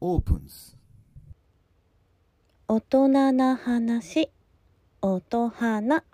[0.00, 0.76] オープンズ
[2.68, 4.30] 大人な話、
[5.02, 6.04] 音花。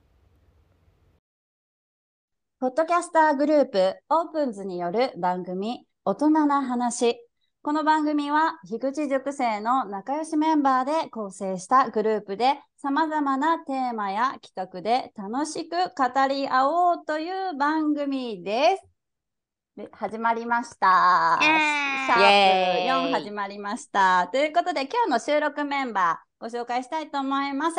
[2.61, 7.19] ポッドキャスターグループオープンズによる番組大人な話。
[7.63, 18.94] この番組は樋口塾生の仲良しメンバーで構成したグループで様々なテーマや企画で楽しく語り合おうという番組です。
[19.77, 21.37] で始まりました。
[21.41, 24.29] シャープイエーイ4始まりました。
[24.31, 27.77] ということで今日の収録メンバーご紹介したいと思います。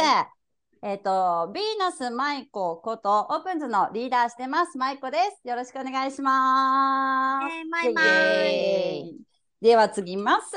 [0.82, 4.78] えっ、と、ヴィーナス舞子ことオープンズのリーダーしてます。
[4.78, 5.48] 舞子です。
[5.48, 7.56] よろしくお願いします。
[7.56, 9.16] えーマイマイ
[9.62, 10.54] では次ます。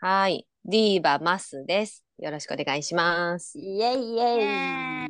[0.00, 0.46] はい。
[0.66, 2.04] ディーバマスです。
[2.18, 3.58] よろしくお願いします。
[3.58, 5.08] イエイイエイ。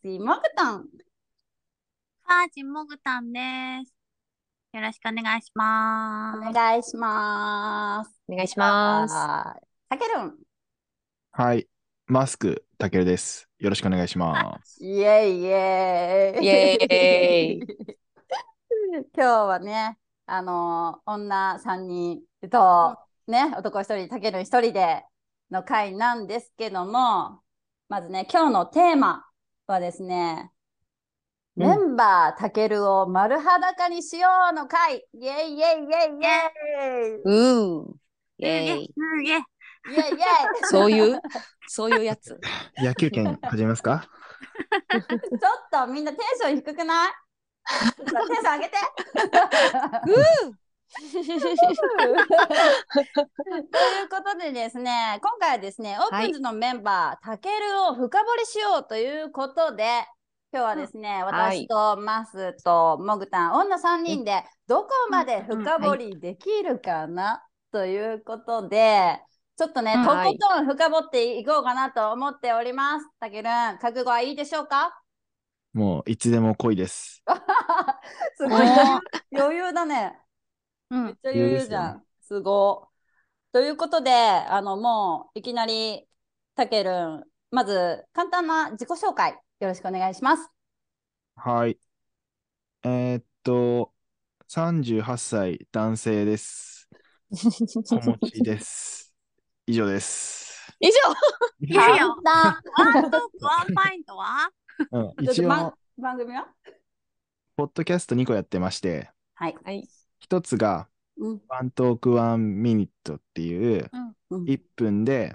[0.00, 0.95] 次、モグタン。
[2.28, 3.38] ファージモグタンで
[3.86, 3.94] す。
[4.72, 6.38] よろしくお願いします。
[6.38, 8.20] お願いします。
[8.28, 9.14] お願いします。
[9.14, 9.16] す。
[9.88, 10.34] たけるん。
[11.30, 11.68] はい。
[12.08, 13.48] マスク、たけるです。
[13.60, 14.84] よろしくお願いします。
[14.84, 16.44] イエイイエイ。
[16.44, 17.60] イエ
[19.14, 19.96] 今日はね、
[20.26, 25.04] あの女3人と、ね、男1人、たけるん1人で
[25.52, 27.40] の回なんですけども、
[27.88, 29.24] まずね、今日のテーマ
[29.68, 30.55] はですね、うん
[31.56, 35.06] メンバーたけるを丸裸にしようの回。
[35.14, 35.64] イエイイエイイエイイ
[36.26, 37.22] エイ。
[37.24, 37.88] うー。
[37.88, 37.96] イす
[38.40, 38.94] げえ、ェーイ。
[38.94, 39.36] すげえ。
[39.36, 39.36] イ。
[39.36, 39.38] エイ
[39.96, 40.22] イエイ。
[40.64, 41.20] そういう、
[41.66, 42.38] そういうやつ？
[42.76, 44.04] 野球拳始めますか？
[44.92, 45.00] ちょっ
[45.72, 47.12] とみんなテンション低くない？
[47.96, 48.76] ちょっとテンション上げて。
[50.96, 51.64] とい
[54.04, 57.54] うことでですね、今回はですね、オープンズのメンバー、たける
[57.88, 60.06] を深掘りしようということで、
[60.56, 69.20] 今日はですね、はい私とマスとモグタン、女3人でどこまで深掘りできるかな、ということで、
[69.58, 73.06] ちょっとね、うんとことん深掘っていこうかなと思っております。
[73.20, 74.98] たけるん、覚悟はいいでしょうか？
[75.74, 77.22] もういつでも来いです。
[78.38, 78.66] すごい
[79.38, 80.18] 余裕だね。
[80.88, 81.04] うん。
[81.04, 82.02] めっちゃ余裕じゃん。
[82.22, 83.52] すごい。
[83.52, 86.08] ということで、あの、もういきなり、
[86.54, 90.50] たけるん、まず簡単な自己紹介、よろしくお願いします。
[91.34, 91.78] はい。
[92.84, 93.90] えーっと、
[94.50, 96.90] 38歳男性です。
[97.30, 99.14] 子持ちです。
[99.66, 100.70] 以上です。
[100.78, 100.92] 以上
[101.60, 104.50] いやいや、簡単ワントーク、ワンパイントは
[104.92, 105.48] うん、一応、
[105.96, 106.48] 番組は？
[107.56, 109.56] ポッドキャスト2個やってまして、はい。
[109.64, 109.88] はい。
[110.18, 110.86] 一つが、
[111.16, 111.40] うん。
[111.48, 113.90] ワントークワンミニットっていう、
[114.30, 115.34] うん1分で、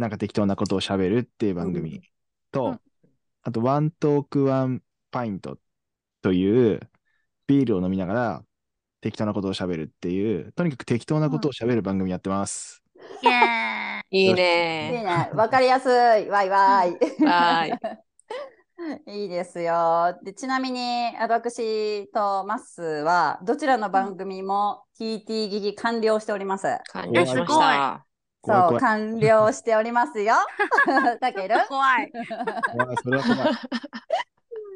[0.00, 2.02] なんか適当なことを喋るっていう番組
[2.50, 2.80] と、うん
[3.42, 5.58] あと、ワントークワンパイント
[6.20, 6.80] という、
[7.46, 8.44] ビールを飲みながら
[9.00, 12.82] 適当なことを喋るっていう、とにかく適当なことを喋る番組やってます。
[13.22, 14.18] イェーイ。
[14.22, 15.04] いいいいね。
[15.04, 15.30] ね。
[15.34, 15.92] わかりやすい。
[16.28, 16.98] わいわい。
[17.24, 17.66] は
[19.06, 20.18] いいですよ。
[20.22, 26.66] で、ちなみに、私とマッスは、どちらの番組も TT 聞き完了しております。
[26.92, 28.09] 完了しました。
[28.44, 28.78] そう。
[28.78, 30.34] 完了しておりますよ。
[31.20, 32.12] だけど、怖い。
[32.72, 33.56] 怖いそれは怖い。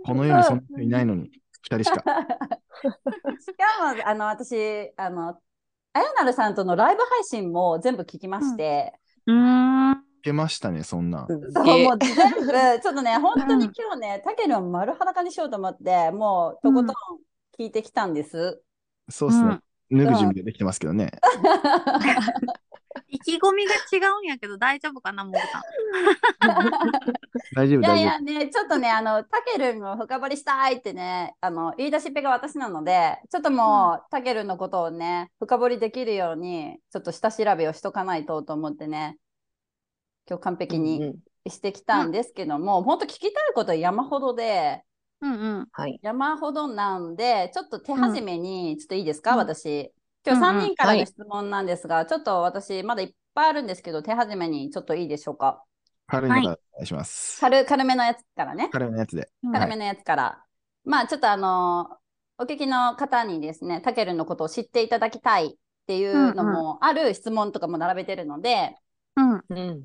[0.04, 1.30] この世にそんな人いないのに、
[1.62, 1.94] 2人しか。
[3.40, 5.38] しかも、あの、私、あの、
[5.94, 8.92] あやなるさんとのライブ配信も全部聞きまして、
[9.26, 9.92] うーん。
[9.92, 11.26] いけましたね、そんな。
[11.28, 16.86] そう、もう全部、ちょっとね、 本当に今日ね、たけるを丸裸にしようと思って、もう、とことん
[17.58, 18.62] 聞いてきたんです。
[19.08, 19.60] そうですね。
[19.90, 21.12] 脱ぐ準備でできてますけどね。
[23.26, 25.62] 意気込みが違うんやけど大丈夫かな、モグタン。
[27.54, 39.18] 大丈夫、いやいやね、ちょっとね、あの、たけるんを深掘りしたいってね、あの、言い出しっぺが私なので、ちょっともう、たけるんのことをね、深掘りできるように、ちょっと下調べをしとかないとと思ってね、
[40.28, 41.14] 今日完璧にうん
[41.46, 44.82] してきたんですけども、本当聞きたいことは山ほどで、
[45.20, 45.68] うんうん。
[45.72, 45.98] はい。
[46.02, 49.92] 山ほどなんで、ちょっと手始めに、ちょっといいですか、うん私。
[50.26, 55.62] 今日うんうん3人からはいの質問なんですが、ちょっと私、まだいっぱいあるんですけど、手始めにちょっといいでしょうか？
[56.06, 57.40] 軽いのからお願いします。
[57.40, 58.68] 軽軽めのやつからね。
[58.72, 59.28] 軽めのやつで。
[59.52, 60.44] 軽めのやつから。
[60.84, 61.98] まあ、ちょっとあの
[62.36, 65.50] お聞きの方にですね、たけるのことを知っていただきたいっ
[65.86, 68.76] ていうのもある質問とかも並べてるので、
[69.16, 69.44] うん。
[69.48, 69.84] うん。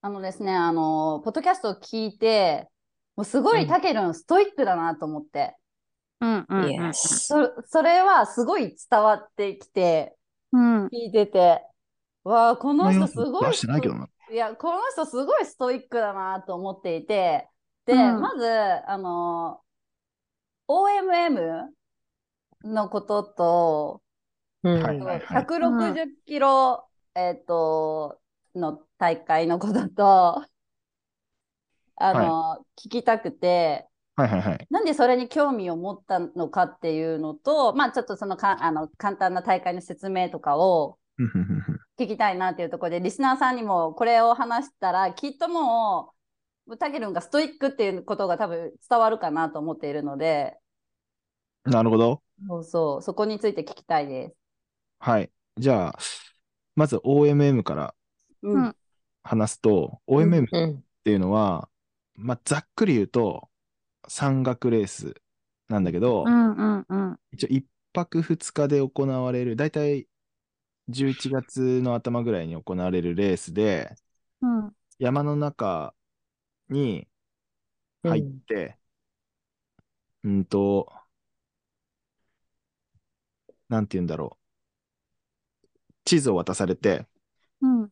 [0.00, 2.68] あのですね、あのポッドキャストを聞いて、
[3.16, 5.56] もうすごいたけるんストイックだなと思って、
[6.20, 6.46] うん。
[6.48, 6.66] うん。
[6.66, 7.28] Yes。
[7.28, 10.16] そそれはすごい伝わってきて、
[10.52, 10.86] うん。
[10.92, 11.66] 聞いてて、
[12.24, 13.54] わあ、この人すごい。
[13.56, 14.08] いけどな。
[14.30, 17.50] いや、この人すごいストイックだなと思っていて、
[17.86, 18.46] で、うんまず、
[18.90, 19.62] あの、
[20.68, 21.74] OMM
[22.64, 24.02] のことと、
[24.62, 25.46] うんはいはいはい。
[25.46, 28.20] 160キロ、えっと、
[28.54, 30.46] の大会のことと、
[31.96, 34.68] あの、聞きたくて、はいはいはい。
[34.70, 40.98] なんでそれに興味を持ったのかっていうのと、まあちょっとそのかあの簡単な大会の説明とかを
[41.98, 46.12] 聞きたいなっていうところで、リスナーさんにもこれを話したら、きっとも
[46.66, 50.58] う、タケルンがストイックっていうことが多分伝わるかなと思っているので、
[51.64, 52.22] なるほど。
[52.46, 54.36] そうそう、そこについて聞きたいです。
[54.98, 55.30] はい。
[55.58, 55.98] じゃあ、
[56.74, 57.94] まず OMM から
[58.42, 58.66] うん。
[58.66, 58.76] うん
[59.22, 60.84] 話すと、OMM っうん。
[61.04, 61.68] ていうのは、
[62.14, 63.48] まあ、ざっくり言うと、
[64.08, 65.14] 山岳レース
[65.68, 67.16] なんだけど、うんうんうん。
[67.32, 70.08] 一応1泊2日で行われる、だいたい
[70.88, 73.96] 11月の頭ぐらいに行われるレースで、
[74.40, 74.74] うん。
[74.98, 75.94] 山の中
[76.68, 77.08] に
[78.04, 78.78] 入って、
[80.24, 80.88] うん、と、
[83.68, 84.44] なんて言うんだろう。
[86.04, 87.06] 地図を渡されて、
[87.60, 87.90] うん。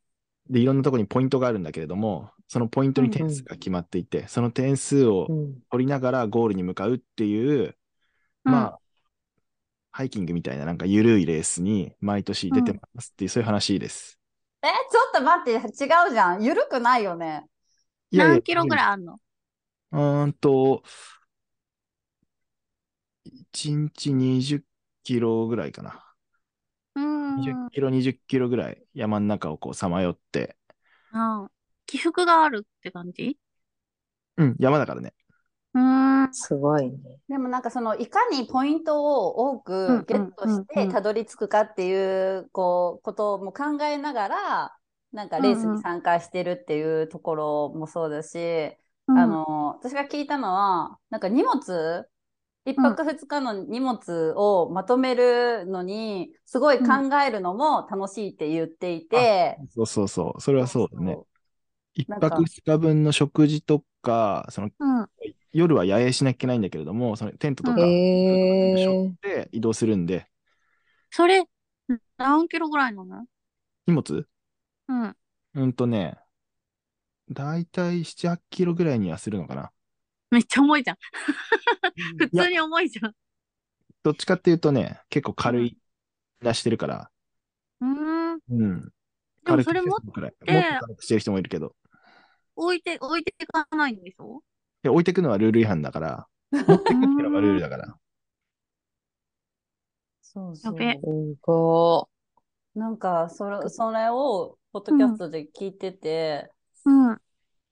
[0.50, 5.62] で、いろんなところにポイントがあるんだけれども、そのポイントに点数が決まっていて、その点数をうん。
[5.70, 7.78] 取りながらゴールに向かうっていう、
[8.44, 8.80] まあ、
[9.90, 14.18] ハイキングみたいななんか緩いレースに毎年出てますっていう、そういう話です。
[14.62, 16.42] え、ちょっと待って、違うじゃん。
[16.42, 17.46] 緩くないよね。
[18.10, 19.18] いやいや何キロぐらいあんの？
[19.92, 20.82] うーんと、
[23.24, 26.14] 1日20キロぐらいかな。
[26.94, 27.36] うん。
[27.36, 30.56] 20キロ、20キロぐらい山の中をこうさまよって、
[31.12, 31.50] うん。
[31.92, 33.36] 起伏があるって感じ？
[34.38, 35.12] うん、山だからね。
[35.74, 36.32] うーん。
[36.32, 36.96] すごいね。
[37.28, 44.76] でもなんかそのいかにポイントを多うんくゲットしうんうんうんてたどり着くかっていうこうことも考えながら
[45.12, 48.38] なんかレースに参加してるっていうところもそうだし、
[49.08, 52.06] うんあの私が聞いたのはなんか荷物
[52.64, 56.84] 一泊二日の荷物をまとめるのにすごい考
[57.26, 60.40] えるのも楽しいって言っていて、そうそうそう。
[60.40, 61.12] それはそうだね。
[61.12, 61.18] 一な
[62.18, 65.08] んか泊二日分の食事とか、そのうん。
[65.52, 68.00] 夜は野営しなきゃいけないんだけれども、そのテントとか、
[68.62, 69.12] うんへ背負え。
[69.18, 70.28] って移動するんで、
[71.10, 71.44] それ、
[72.16, 73.26] 何キロぐらいなの？
[73.86, 74.26] 荷物？
[74.88, 75.16] うん。
[75.54, 76.18] うんとね、
[77.30, 79.72] だいたい7、8キロぐらいにはするのかな。
[80.30, 80.96] めっちゃ重いじゃん。
[82.16, 83.14] 普いや通に重いじゃん。
[84.02, 85.76] どっちかっていうとね、結構軽い
[86.42, 87.10] 出してるから、
[87.80, 88.40] うーん。
[88.50, 88.92] うん。
[89.44, 90.34] でも軽くそれ持っしてるくらい。
[90.46, 91.76] てもっと軽くしてる人もいるけど。
[92.56, 94.42] 置いて、置いていかないんでしょ？
[94.82, 97.96] で置いてくのはルール違反だから、持ってくっていうのがルールだから。
[100.20, 100.76] そうそう。
[100.76, 102.08] すご
[102.74, 106.50] なんかそれそれをポッドキャストで聞いてて、
[106.84, 107.18] うん。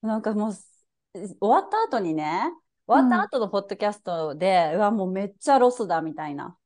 [0.02, 0.70] なんかもうす
[1.14, 2.42] 終わった後にね、
[2.86, 6.56] 終わった後のポッドキャストで、うわ、もうめっちゃロスだみたいな。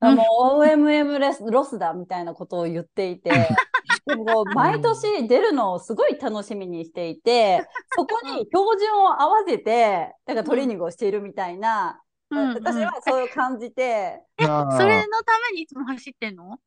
[0.00, 0.16] うん。
[0.16, 0.24] も
[0.58, 3.30] う OMM レスロスだみたいなことを言っていて、
[4.06, 12.62] でもこう毎年出るのをすごい楽しみにしていて、そこに標準を合わせて、なんかトレーニングをしているみたいな、うんうん。
[12.62, 14.70] 私はそう感じて、あー。
[14.70, 16.58] それのためにいつも走ってんの？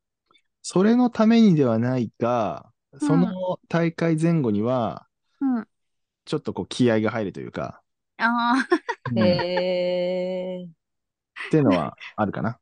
[0.62, 3.28] それのためにではないが、その
[3.68, 5.06] 大会前後には、
[5.40, 5.58] うん。
[5.58, 5.66] あ
[6.26, 7.82] ちょっとこう気合が入るというか、
[8.18, 9.38] あー、うん。
[9.40, 9.46] っ
[10.00, 10.68] へえ。
[11.48, 12.58] ていうのはあるかな。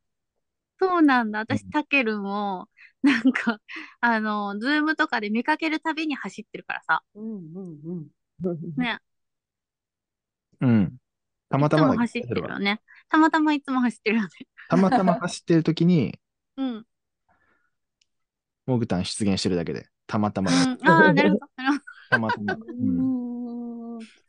[0.80, 1.40] そうなんだ。
[1.48, 1.72] う私、ん。
[1.72, 2.68] タケルンを、
[3.04, 3.60] なんか、
[4.00, 7.02] あの、ズームとかで見かけるたびに走ってるからさ。
[7.14, 8.08] うんうん
[8.42, 8.58] うん。
[8.78, 8.98] ね。
[10.62, 10.96] うん。
[11.50, 12.80] たまたまだいつも走ってるよね。
[13.10, 14.28] たまたまいつも走ってるよね。
[14.70, 16.18] たまたま走ってる時に、
[16.56, 16.86] うん。
[18.64, 21.46] モグタン出現してるだけで、たまたま、うん、ああ、なるほど。
[21.56, 21.84] なるほど。
[22.08, 22.54] たまたま。
[22.54, 24.24] うんうーん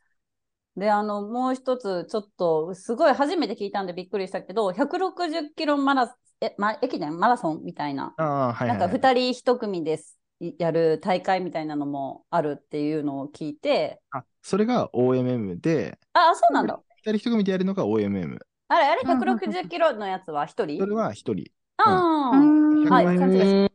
[0.76, 8.92] で、あの、もう一つ、ちょっと、すごい初めて聞いたんでびっくりしたけど、160キロマラ、え、ま、駅伝マラソンみたいな、ああ、はいはい、なんかはい。
[8.94, 16.80] 2人1組です、いやる大会みたいなのもあるっていうのを聞いて、あ、それが OMM で、あ、そうなんだ。
[17.04, 18.38] 二人一組でやるのが OMM。
[18.68, 20.78] あれ、あれ、うんうんうん160キロのやつは1人？
[20.80, 21.44] それは一人
[21.78, 23.70] ああ、うん100はい万勘違いし円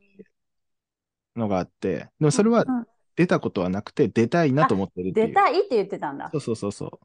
[1.35, 5.27] のがあって、でもそれはうん出たことはなくて、出たいなと思ってるっていう。
[5.27, 6.37] 出たいって言ってたんだそ。
[6.37, 6.99] うそうそうそう。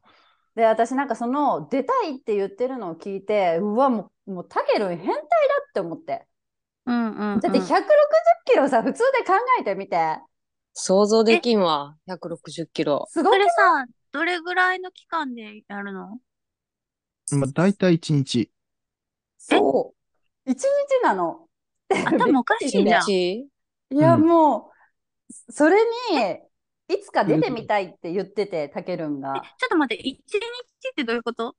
[0.55, 5.21] で、私なんかその、出たいって言ってるのを聞いて、うわ、もう、もうタケルン変態だ
[5.69, 6.27] って思って。
[6.85, 7.39] うんうんうん。
[7.39, 7.63] だって160
[8.45, 9.97] キロさ、普通で考えてみて。
[10.73, 11.95] 想像できんわ。
[12.07, 13.05] 160キロ。
[13.09, 16.19] すごくそれさ、どれぐらいの期間でやるの？
[17.31, 18.51] まあ、大体1日。
[19.37, 19.93] そ
[20.45, 20.51] う。
[20.51, 20.67] 一日
[21.03, 21.47] なの。
[21.89, 23.03] 頭おかしい一じゃん。
[23.05, 23.39] 日？
[23.39, 23.49] い
[23.91, 24.71] や、うんも
[25.49, 25.77] う、それ
[26.11, 26.39] に、
[26.89, 29.33] いつか出てみたいって言ってて、たけるんえが。
[29.57, 30.39] ちょっと待って、一日
[30.91, 31.55] ってどういうこと？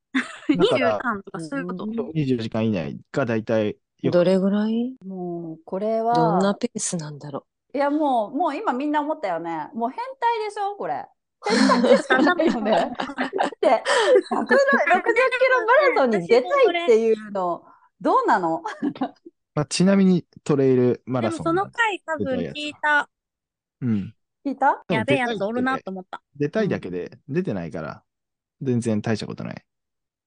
[0.49, 1.85] だから ?20 間とかそういうこと？
[1.85, 4.95] うん24時間以内が大体どれぐらい？
[5.05, 9.69] もう、これは、どんなペースなんだろいや、もう、もう今みんな思ったよね。
[9.75, 11.05] もう変態でしょこれ。
[11.47, 12.23] 変態でしか？
[12.23, 12.71] ないよね。
[12.71, 13.77] だって、160キ
[14.31, 14.47] ロ
[15.67, 17.65] マラソンに出たいっていうの、
[18.01, 18.63] どうなの？
[19.55, 21.39] まあ、ちなみにトレイルマラソン。
[21.39, 23.09] でもそのだ回多分聞いた、
[23.81, 24.15] うん。
[24.47, 24.85] 聞いた？
[24.89, 26.23] やべえやつおるなと思った。
[26.39, 27.19] 出たいだけで。
[27.29, 28.05] 出てないから、
[28.61, 29.65] 全然大したことない。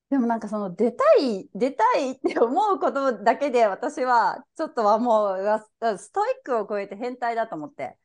[0.10, 7.98] でもなんかその出たい、 出たいって思うことだけで私はちょっとはもうストイックを超えて変態だと思って。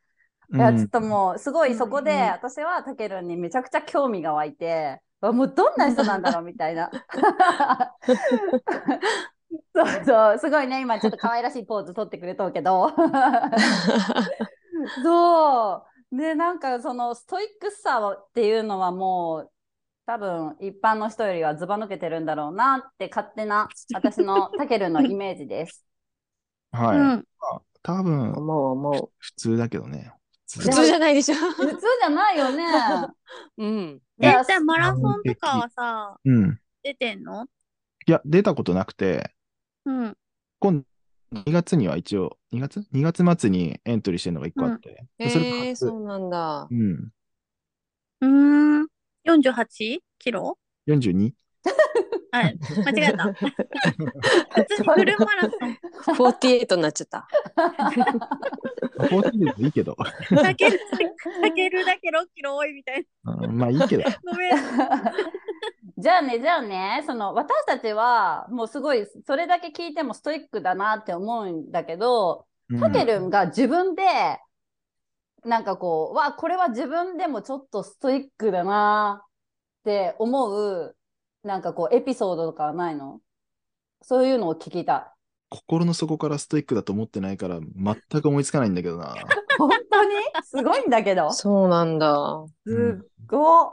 [0.55, 6.89] いや、ちょっともうすごいそこでうんうん私はたけるんにめちゃくちゃ興味が湧いて、わもうどんな人なんだろうみたいな。
[9.75, 12.93] そうそう、すごいね、今ちょっと可愛らしいポーズ取ってくれとうけど。
[15.03, 16.17] そう。
[16.17, 19.53] で、なんかそのストイックさっていうのはもう
[20.07, 25.85] 多分一般の人よりはずば抜けてるんだろうなって勝手な私のたけるんのイメージです。
[26.73, 26.99] はい。
[26.99, 27.25] うん。
[27.83, 28.03] 多う。
[28.03, 29.11] 分、思う思う。
[29.19, 30.13] 普通だけどね。
[30.49, 31.35] 普普通じゃないでしょ。
[31.35, 32.65] 普通じゃないよね。
[33.59, 34.01] うん。
[34.19, 36.61] じゃあマラソンとかはさ、うん。
[36.83, 37.47] 出てんの？
[38.07, 39.35] いや、出たことなくて、
[39.85, 40.17] うん。
[40.61, 40.85] 今
[41.33, 46.75] 2月には一応、2月 ?2 月末にエントリーしてるのが1個あって、えそれがー、初そうなんだう。
[46.75, 47.13] ん。
[48.21, 48.87] うーん。
[49.27, 51.33] 48キロ？42?
[52.33, 53.33] はい、間違えた。
[53.33, 53.35] 普
[54.69, 56.31] 通にフルマラソン。
[56.33, 57.29] 48になっちゃった。
[58.99, 59.95] 40でもいいけど。
[59.97, 60.05] か
[60.55, 64.05] ける、かけるだけ6キロ多いみたいうんまあいいけど。
[64.05, 64.11] な。
[64.25, 64.57] ごめん。
[65.99, 74.03] じゃあね、じゃあね、その私たちはもうすごいそれだけ聞いてもストイックだなって思うんだけど、うんたけるんが自分で
[75.47, 79.27] なんかこう、わ、これは自分でもちょっとストイックだなっ
[79.85, 80.97] て思う
[81.45, 83.21] なんかこうエピソードとかはないの？
[84.03, 85.15] そういうのを聞きた
[85.49, 89.15] 心の底からストイックだと思ってないから、全く思いつかないんだけどな。
[89.17, 89.21] い。
[89.57, 90.11] 本当に？
[90.43, 91.33] すごいんだけど。
[91.33, 92.13] すそうなんだ。
[92.13, 92.47] っ
[93.27, 93.73] ごっ。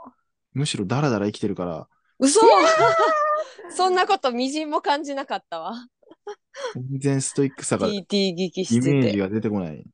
[0.52, 1.88] むしろダラダラ生きてるから、
[2.20, 2.40] 嘘
[3.76, 5.74] そんなことみじんも感じなかったわ。
[6.76, 8.92] 全然ストイックさが、イ TT 聞きしてて。
[8.92, 9.84] メージが出てこない。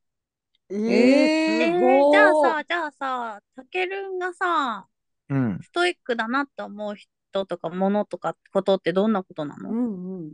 [0.70, 4.86] ええーーすごいじゃあさ、じゃあさ、たけるんがさ、
[5.28, 5.58] うん。
[5.62, 9.70] ストイックだなって思う人とかものとかことってどんなことなの？
[9.70, 10.32] うんうん。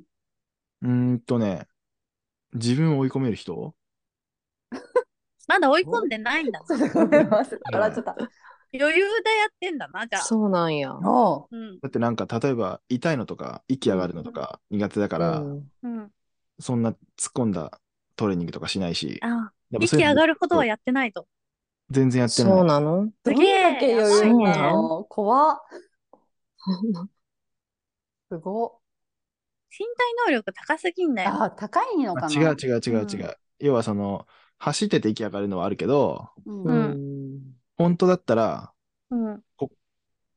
[0.82, 1.66] うーんとね、
[2.54, 3.74] 自分を追い込める人？
[5.48, 6.74] まだ追い込んでないんだち。
[6.74, 6.90] っちゃっ
[8.04, 8.16] た。
[8.74, 10.22] 余裕でやってんだな、じゃあ。
[10.22, 10.94] そうなんや。
[10.94, 11.78] おううん。
[11.80, 16.10] だってなんか、例えば痛いのとか、息上がるのとか苦手だから、うんうん。
[16.58, 16.98] そんな突っ
[17.34, 17.80] 込んだ
[18.16, 21.26] トレーニングとかしないし、あ、やっぱそういうの息上がるほどはやってないと。
[21.90, 22.52] 全然やってない。
[22.52, 23.10] そうなの？
[23.24, 25.04] どんだけななの？
[25.04, 25.58] 怖っ。
[28.28, 28.80] すご
[29.70, 31.26] 身体能力高すぎんだっ。
[31.26, 31.42] よ。
[31.44, 32.26] あ、高いのかな？
[32.26, 33.36] あ違う違う違う違う。
[33.58, 34.26] 要はその、
[34.58, 37.56] 走ってて息上がるのはあるけど、うんううんん。
[37.76, 38.72] 本当だったら、
[39.10, 39.42] うん。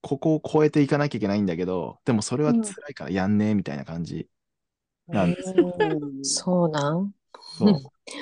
[0.02, 4.30] ここを超えていかなきゃいけないんだけど、でもそれは辛いからやんねえみたいな感じ
[5.08, 5.76] なんですよ。
[5.78, 7.14] うんそうなん？
[7.60, 7.82] そう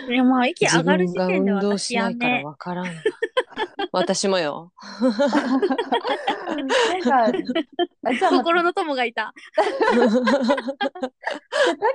[0.09, 2.45] でもまあ息自上がる時点で運動私しないからやんね。
[2.45, 2.85] わからん。
[3.91, 4.71] 私もよ。
[5.01, 5.07] な
[6.97, 7.25] んか、
[8.03, 9.33] あじ心の友がいた。
[9.57, 9.99] た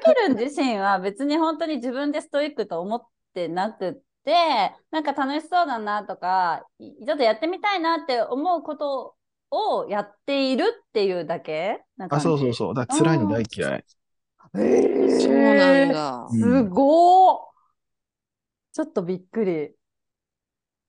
[0.04, 3.92] けるん自身は別に本当に自分でストイックと思ってなくっ
[4.25, 9.14] て、なんか楽しそうだなとか、いちょっとやってみたいなって思うこと
[9.50, 11.82] をやっているっていうだけ？
[11.96, 12.75] なあ、そうそうそう。
[12.75, 13.84] だ辛いの大嫌い。
[14.54, 16.26] へーそうなんだ。
[16.31, 17.52] うんすごー
[18.73, 19.75] ちょっとびっくり。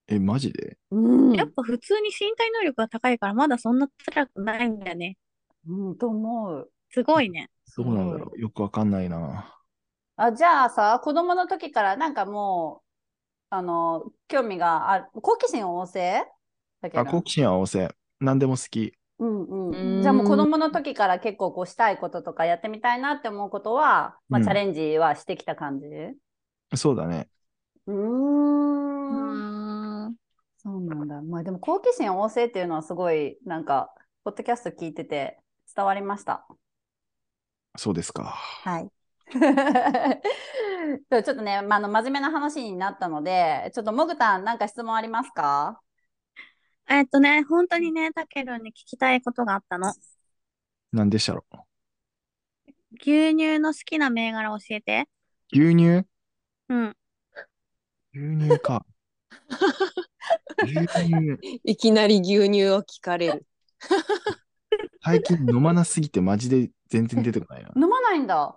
[0.06, 0.78] え、マジで？
[0.90, 1.32] うん。
[1.34, 5.18] やっぱ普通に身体能力が高いからまだそんな辛くないんだよね。
[5.68, 6.70] うん、と思う。
[6.90, 7.50] すごいね。
[7.76, 9.54] どうなんだろうよくわかんないな。
[10.16, 12.88] あ、じゃあさ、子供の時からなんかもう、
[13.50, 16.24] あの、興味がある、好奇心旺盛？
[16.80, 17.10] だけあ、ど。
[17.10, 17.94] 好奇心は旺盛。
[18.20, 18.94] 何でも好き。
[19.18, 20.00] うんううんん。
[20.00, 25.86] じゃあもう子供の時から結構こうしたいこととかやってみたいなって思うことは、まあうんチャレンジはしてきた感じ？
[26.76, 27.28] そうだね。
[27.86, 27.94] うー。
[29.10, 29.14] う
[30.10, 30.16] ん。
[30.56, 31.22] そうなんだ。
[31.22, 33.94] まあでも好奇心旺盛っていうのはすごいなんか、
[34.24, 35.38] ポッドキャスト聞いてて
[35.74, 36.46] 伝わりました。
[37.76, 38.36] そうですか。
[38.62, 38.90] はい。
[41.10, 45.80] ちょっとね、まあ、あの真面目な話になったので、ちょっともぐたん、なんか質問ありますか？
[46.88, 49.92] えっとね、本当にね、たけるんに聞きたいことがあったの。
[50.92, 51.44] 何でしたろ
[53.00, 55.08] 牛乳の好きな銘柄教えて。
[55.52, 56.06] 牛乳？
[56.68, 56.96] うん。
[58.12, 58.84] 牛乳か。
[60.62, 61.60] 牛乳。
[61.64, 63.46] いきなり牛乳を聞かれる。
[65.02, 67.72] 最近飲まなすぎてマジで全然出てこないな。
[67.76, 68.56] 飲まないんだ。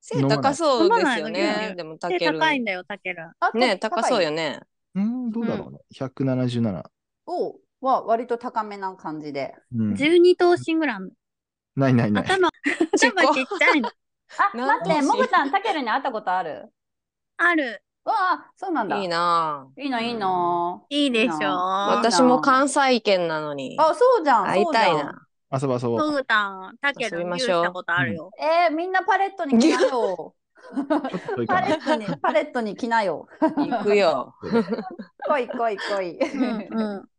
[0.00, 1.66] 背高そうですよ飲まないの牛ね。
[1.68, 2.38] 乳でも、た背ける。
[2.38, 3.30] 高いんだよ、たける。
[3.38, 4.60] あね、高そうよね。
[4.60, 4.60] ね。
[4.94, 5.78] うん、どうだろうね。
[5.94, 6.82] 177。
[7.30, 9.54] おは割と高めな感じで。
[9.74, 9.94] うん。
[9.94, 11.10] 12頭身ぐらいあるの。
[11.76, 12.24] ないないない。
[12.24, 12.50] 頭、
[12.98, 13.88] ちっこ頭ちっちゃいの。
[13.88, 16.68] あ、待って、ともぐたん、たけるに会ったことある？
[17.36, 17.82] ある。
[18.04, 18.96] わあ、そうなんだ。
[18.98, 19.82] いいなぁ。
[19.82, 20.82] いいな、いいな。
[20.88, 23.76] いいでしょいいな私も関西圏なのに。
[23.78, 24.46] あ、そうじゃん。
[24.46, 24.94] 会いたい。
[24.94, 25.26] な。
[25.52, 25.98] 遊ぼう遊ぼう。
[25.98, 28.30] トグタン、たける遊びましょう牛したことあるよ。
[28.38, 30.34] えー、みんなパレットに来なよ。
[31.46, 33.26] パレットに、パレットに来なよ。
[33.40, 34.34] 行くよ。
[35.26, 36.18] 来い来い来い。
[36.18, 37.09] うんうん。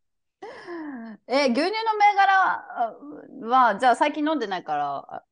[1.27, 5.23] えー牛乳の銘柄は、じゃあ最近飲んでないから、あ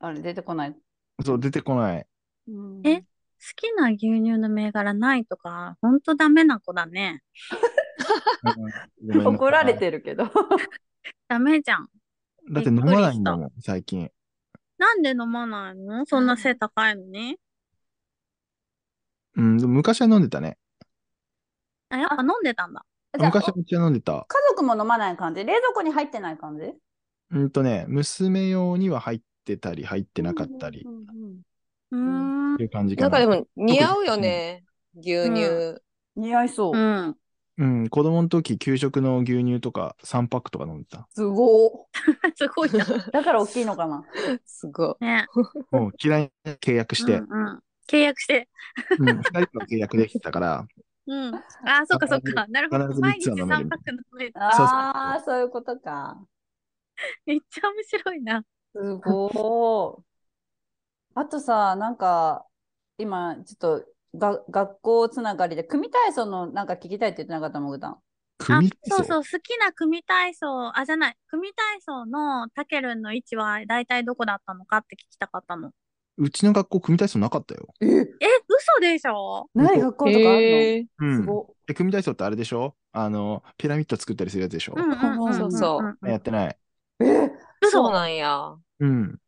[0.00, 0.76] あれ出てこない？
[1.24, 2.06] そう、出てこない。
[2.48, 3.06] うんえ好
[3.56, 7.22] きな牛乳の銘柄ないとか、ほんとダメな子だね。
[9.24, 10.24] 怒られてるけど。
[11.28, 11.88] ダメじゃん。
[12.50, 14.10] だって飲まないんだもん、最近。
[14.78, 16.06] なんで飲まないの？
[16.06, 17.38] そんな背高いのに？
[19.36, 20.56] うん、でも昔は飲んでたね。
[21.90, 22.84] あ、やっぱ飲んでたんだ。
[23.18, 24.26] 昔はめっちゃ飲んでた。
[24.28, 25.44] 家族も飲まない感じ？
[25.44, 26.72] 冷蔵庫に入ってない感じ？
[27.30, 30.86] うんとね、娘用には入ってたり、入ってなかったり
[31.90, 32.56] う、ん。
[32.60, 33.08] いう感じかな。
[33.08, 34.64] なんかでも似合うよね。
[34.96, 35.80] 牛乳。
[36.16, 36.76] 似合いそう。
[36.76, 37.16] うん。
[37.56, 41.06] うん、子供の時、給食の牛乳とか3パックとか飲んでた。
[41.14, 41.86] すご
[42.34, 42.68] すごい。
[42.68, 44.04] だから大きいのかな？
[44.44, 45.04] すごい。
[45.04, 45.26] ね。
[45.70, 47.60] もう嫌いに契約して、うんうん。
[47.88, 48.48] 契約して。
[48.98, 50.66] うん、2人と契約できてたから、
[51.06, 51.34] うん。
[51.66, 52.46] あ、そっかそっか。
[52.48, 53.00] なるほど。
[53.00, 54.32] 毎日三つは飲める3パック飲める。
[54.36, 56.18] ああ、そういうことか。
[57.26, 58.44] めっちゃ面白いな。
[58.74, 60.14] すごい。
[61.14, 62.46] あとさ、なんか、
[62.98, 67.92] 今、ちょっとが学校つながりで、組体操のなんか聞きたいって言ってなかったもぐたん。
[67.92, 67.98] あ
[68.38, 75.72] 組、そうそう、好きな組体操、あ、じゃない、組体操のたけるんの位置は大体どこだったのかって聞きたかったの。
[76.16, 77.68] うちの学校組体操なかったよ。
[77.80, 77.90] ええ、
[78.48, 79.48] 嘘でしょ？
[79.54, 81.16] ない学校とかあるへーうん。
[81.18, 82.76] のすごで組体操ってあれでしょ？
[82.92, 85.34] あの、ピラミッド作ったりするやつでしょ、うんうんうんんん。
[85.34, 86.56] そうそうんやってない。
[87.00, 87.04] い。
[87.04, 87.30] え
[87.62, 88.54] そう嘘なんや。
[88.80, 89.18] うん。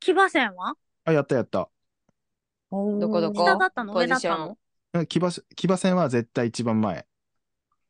[0.00, 0.74] 騎馬戦は？
[1.04, 1.68] あ、やったやった。
[2.70, 3.44] どこどこ？
[3.44, 3.92] 下だったの？
[3.92, 4.56] ポ上だったの？
[4.94, 7.04] うん騎馬騎馬戦は絶対一番前。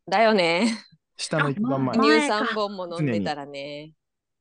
[0.09, 0.67] だよね。
[1.17, 1.97] 下の一番前。
[1.97, 3.93] あ乳前か3本も飲んでたらね。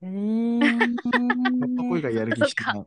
[0.01, 0.95] えー
[1.77, 2.85] そこ以外やる気しない。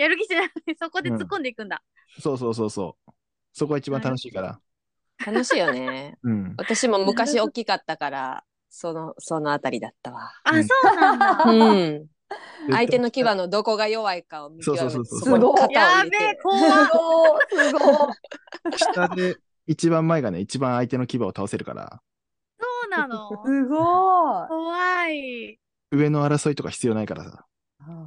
[0.00, 0.50] やる気しない。
[0.80, 1.82] そこで突っ込んでいくんだ。
[2.18, 3.10] そうそうそうそう。
[3.52, 4.60] そこが一番楽しいから。
[5.26, 6.16] 楽しいよね。
[6.24, 6.54] うん。
[6.56, 10.32] 私も昔大きかったから、その、そのあたりだったわ。
[10.44, 11.44] あ、うんそうなんだ。
[11.50, 12.06] うん。
[12.70, 16.24] 相手の牙のどこが弱いかを見極めて、そうそうそうそこに肩をや入れて。
[16.24, 16.88] べえ、怖すっ。
[16.92, 17.68] ごい。
[17.68, 17.78] すご
[18.10, 18.78] い。
[18.78, 19.36] 下で
[19.66, 22.00] 一番前がね、一番相手の牙を倒せるから、
[22.58, 23.28] そうなの。
[23.44, 24.48] すごい。
[24.48, 25.60] 怖い。
[25.90, 27.46] 上の争いとか必要ないからさ。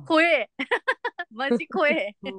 [0.05, 0.49] 怖え。
[1.31, 2.15] マジ怖え。
[2.21, 2.31] 下。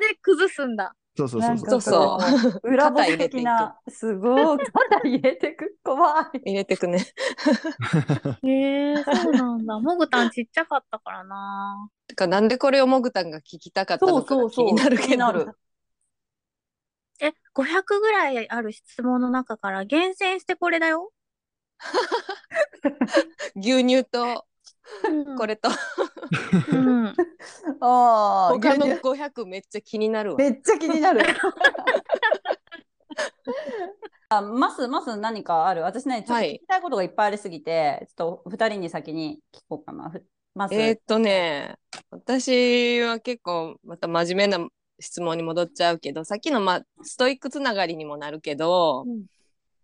[0.00, 0.94] で崩すんだ。
[1.16, 1.80] そうそうそうそう。
[1.80, 2.18] そ
[2.62, 2.68] う。
[2.70, 4.58] 裏ボケ的な、すごい。
[4.58, 5.78] 肩入れてく。
[5.82, 6.38] 怖い。
[6.44, 7.06] 入れてくね。
[8.44, 9.78] へえ、そうなんだ。
[9.80, 11.88] もぐたんちっちゃかったからな。
[12.06, 15.08] てか、なんでこれをもぐたんが聞きたかったのかが気になるけど。
[15.08, 15.58] 気になる。
[17.22, 21.12] え、500ぐらいある質問の中から厳選してこれだよ。
[23.56, 24.44] 牛乳と、
[25.36, 25.54] これ。
[25.54, 25.68] れと、
[26.72, 27.06] うん。
[27.80, 30.36] ああ、他の牛乳500めっちゃ気になるわ。
[30.36, 31.22] めっちゃ気になる。
[34.28, 35.82] あ、まず、まず何かある？
[35.82, 40.12] 私ね、ちょっとはい聞きたいことがいっぱいありすぎて、ちょっと二人に先に聞こうかな。
[40.70, 41.76] えーっとね、
[42.10, 44.66] 私は結構また真面目な
[44.98, 49.26] 質問に戻っちゃうけど、さっきの、まあ、ストイックつながりにもなるけど、うん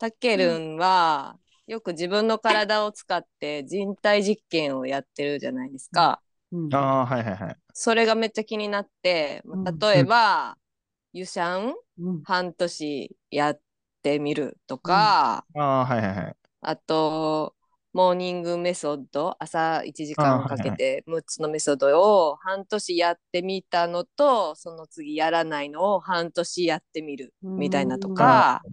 [0.02, 6.22] たけるんは、よく自分の体を使って人体実験をやってるじゃないですか。
[6.52, 7.72] うんああ、はいはいはい。
[7.74, 10.58] それがめっちゃ気になって、うん例えば、
[11.12, 13.60] 湯シャンうん半年やっ
[14.02, 16.36] てみるとか、ああ、はいはいはい。
[16.60, 17.56] あと、
[17.92, 28.64] モーニングメソッド、朝1時間かけて6つのメソッドを半年やってみたのと、その次やらないのを半年やってみるみたいなとか、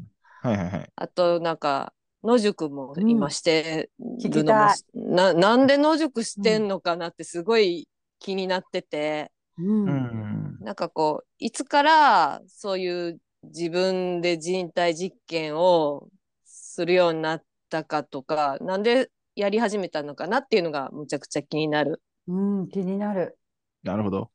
[0.41, 0.93] はいはいはい。
[0.95, 1.93] あとなんか、
[2.23, 7.87] 野宿も今してるのもたい、ななんで野宿してんのかなってすごい
[8.19, 10.57] 気になってて、うんうん。
[10.61, 16.09] なんかこう、いつからそういう自分で人体実験を
[16.43, 22.01] するようになったかとか、なんでやり始めたのかなっていうのがむちゃくちゃ気になる。
[22.27, 23.37] うん、気になる。
[23.83, 24.29] なるほど。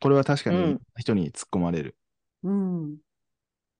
[0.00, 1.96] これは確かにうん人に突っ込まれる。
[2.42, 2.96] うん。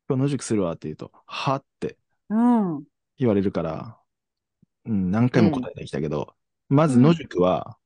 [0.08, 1.96] 今日野宿するわって言うと、はって
[2.28, 2.84] うん。
[3.20, 4.00] 言われるから、
[4.86, 6.36] うん、何回も答えてきたけど、
[6.68, 7.78] まず野宿は、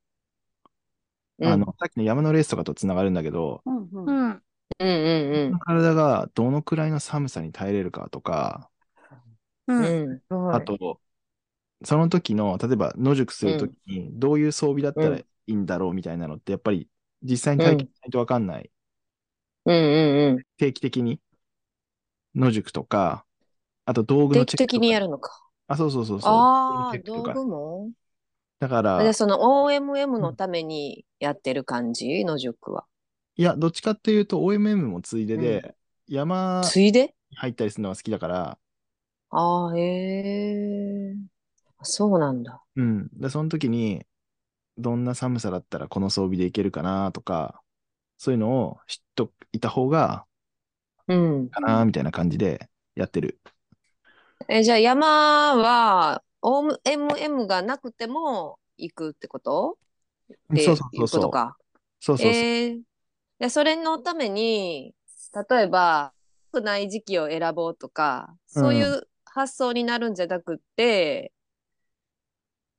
[1.38, 3.82] うんあの、さっきの山のレースとかとつながるんだけど、うん。
[3.92, 3.96] う。
[4.06, 4.42] うんん。
[4.80, 4.88] うん
[5.32, 8.70] うん体がどのくらいの寒さに耐えれるかとか、
[9.66, 9.84] うん。
[9.84, 10.12] うん。
[10.12, 10.22] うん。
[10.50, 11.00] あと、
[11.84, 16.90] その時の、例えば野宿する時にどういう装備だったらいいんだろうみたいなのって、やっぱり
[17.22, 18.70] 実際に体験しないとわかんない。
[19.66, 20.44] うんうんうん。
[20.56, 21.20] 定期的に
[22.34, 23.23] 野宿とか、
[23.86, 25.06] あと道具の定期的にやる。
[25.06, 25.42] るのか。
[25.68, 26.48] あ、そうそうそうそう。
[26.48, 27.92] ああ、道チェックとか具も？
[28.58, 32.24] だから、じゃあその OMM のためにやってる感じ？
[32.24, 32.86] 野宿は。
[33.36, 35.74] いや、どっちかっていうと OMM もついでで、
[36.06, 37.14] 山ついで？
[37.30, 38.58] に入ったりするのが好きだから、
[39.30, 41.14] ああ、へえ。
[41.82, 42.62] そうなんだ。
[42.76, 43.08] うん。
[43.20, 44.06] で、その時に、
[44.78, 47.62] どんな寒さだったらこの装備でいけるかなとか、
[48.18, 50.26] そういうのを知っといた方が、
[51.06, 51.50] うん。
[51.50, 53.40] かなみたいな感じでやってる。
[54.48, 59.78] え、じゃあ山は OMM がなくても行くってこと？
[60.56, 61.56] そうそうそうか。
[62.00, 62.32] そうそうそう。
[62.32, 62.82] えー
[63.40, 64.94] で、それのために、
[65.50, 66.12] 例えば、
[66.52, 71.32] 良くない時期を選ぼうとか、そういう発想になるんじゃなくって、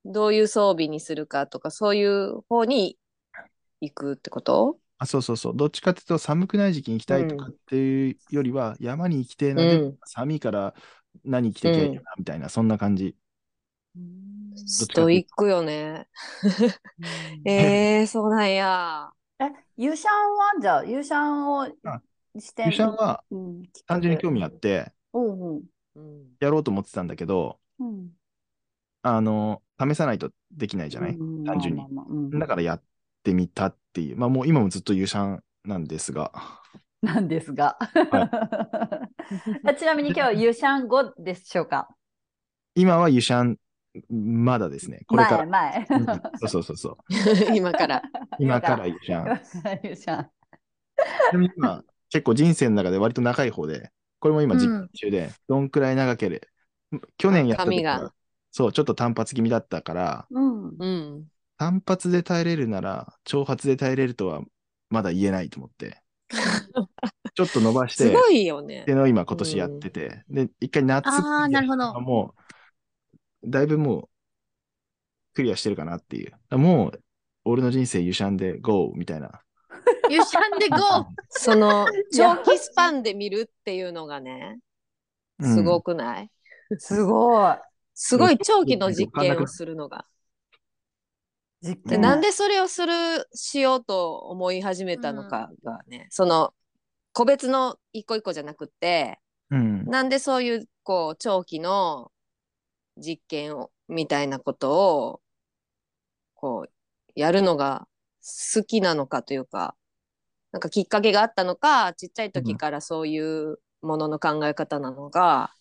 [0.06, 2.97] どういう装備にするかとか、そういう方に
[3.82, 4.78] 行くってこと？
[4.97, 5.54] あ、そうそうそう。
[5.56, 10.73] どっちかっていうと寒くない時期に行きたいとかっていうよりは、山に行きてえな、でうん寒いから
[11.23, 13.15] 何着てきゃいいかなみたいな、そんな感じ。
[14.56, 16.08] ストイックよね。
[17.45, 19.12] えー、そうなんや。
[19.39, 19.45] え、
[19.78, 21.67] ユーシャンはじゃあ、ユーシャンを
[22.39, 23.23] してユシャンは
[23.86, 25.63] 単純に興味あって、うんうん。
[25.95, 28.12] うんやろうと思ってたんだけど、うん。
[29.01, 31.43] あの、試さないとできないじゃない、うん。
[31.43, 32.39] 単純に。
[32.39, 32.84] だからやっ
[33.23, 34.17] てみたっていう。
[34.17, 36.32] まあもう今もずっとユシャンなんですが。
[37.01, 37.77] なんですが。
[39.65, 41.89] あちなみに今日はユーシャン後でしょうか？
[42.75, 43.58] 今はユシャン、
[44.10, 45.01] まだですね。
[45.08, 45.45] これから。
[45.45, 45.99] 前、前。
[45.99, 46.97] うんそうそうそうそう。
[47.55, 48.01] 今から。
[48.39, 49.27] 今からユシャン。
[49.84, 50.25] ユーシャン。
[50.25, 56.47] ちなみに今、結構人生の中で割と長い方で、これも今実験中で、どんくらい長けれ
[56.91, 58.13] ば、去年やった時髪がは、
[58.51, 60.75] そう、ちょっと単発気味だったから、うん。
[60.77, 60.88] う
[61.19, 61.27] ん。
[61.58, 64.41] 単発で耐えれるなら、長髪で耐えれるとは
[64.89, 66.01] まだ言えないと思って、
[67.35, 68.97] ちょっと伸ばして、すごいよねっていう。
[68.97, 71.99] のを今今年やってて、で、一回夏ああ、なるほど。
[72.01, 72.33] も
[73.43, 74.09] う、だいぶもう、
[75.33, 76.57] クリアしてるかなっていう。
[76.57, 77.03] もう、
[77.43, 78.91] 俺の人生ユシャンで GO!
[78.95, 79.41] みたいな。
[80.09, 84.59] ユシャンでゴーその、長期スパンで見るっていうのがね、
[85.39, 86.31] うんすごくない、
[86.79, 87.55] すごい。
[87.93, 90.05] すごい長期の実験をするのが。
[91.65, 92.01] 実で、験。
[92.01, 92.93] なんでそれをする、
[93.34, 96.54] しようと思い始めたのかがね、その、
[97.13, 99.86] 個別の一個一個じゃなくって、うん。
[99.86, 102.12] なんでそういう、こう、長期の
[102.97, 105.21] 実験を、みたいなことを、
[106.36, 106.71] こう、
[107.15, 107.88] やるのが
[108.56, 109.75] 好きなのかというか、
[110.51, 115.54] なんかきっかけがあったのか、ちっちゃい時からそういうものの考え方なのか、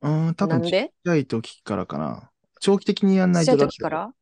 [0.00, 2.30] うん、多分ちっちゃい時からかな。
[2.60, 4.14] 長期的にやんないとだって時から？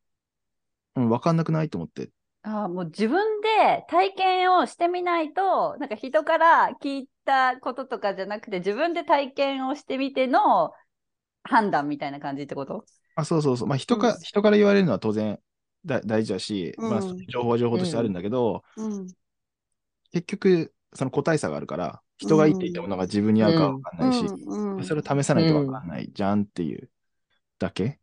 [0.97, 2.11] うん、わかんなくないと思って。
[2.43, 10.73] ああもう自分で体験をしてみないと、なんか人から聞いたこととかじゃなくて、自分で体験をしてみての
[11.43, 12.85] 判断みたいな感じってこと？
[13.17, 13.69] あ、そうそうそう。
[13.69, 14.21] まあ、人か、うん。
[14.21, 15.41] 人から言われるのは当然
[15.85, 19.07] だ大事だし、まあ、うん情報は情報としてあるんだけど、うん。
[20.13, 24.85] 結局、その個体差があるから、人が言っていたものが自分に合うかわかんないし、うん。
[24.85, 26.89] それを試さないとわかんないじゃんっていう
[27.59, 27.99] だけ。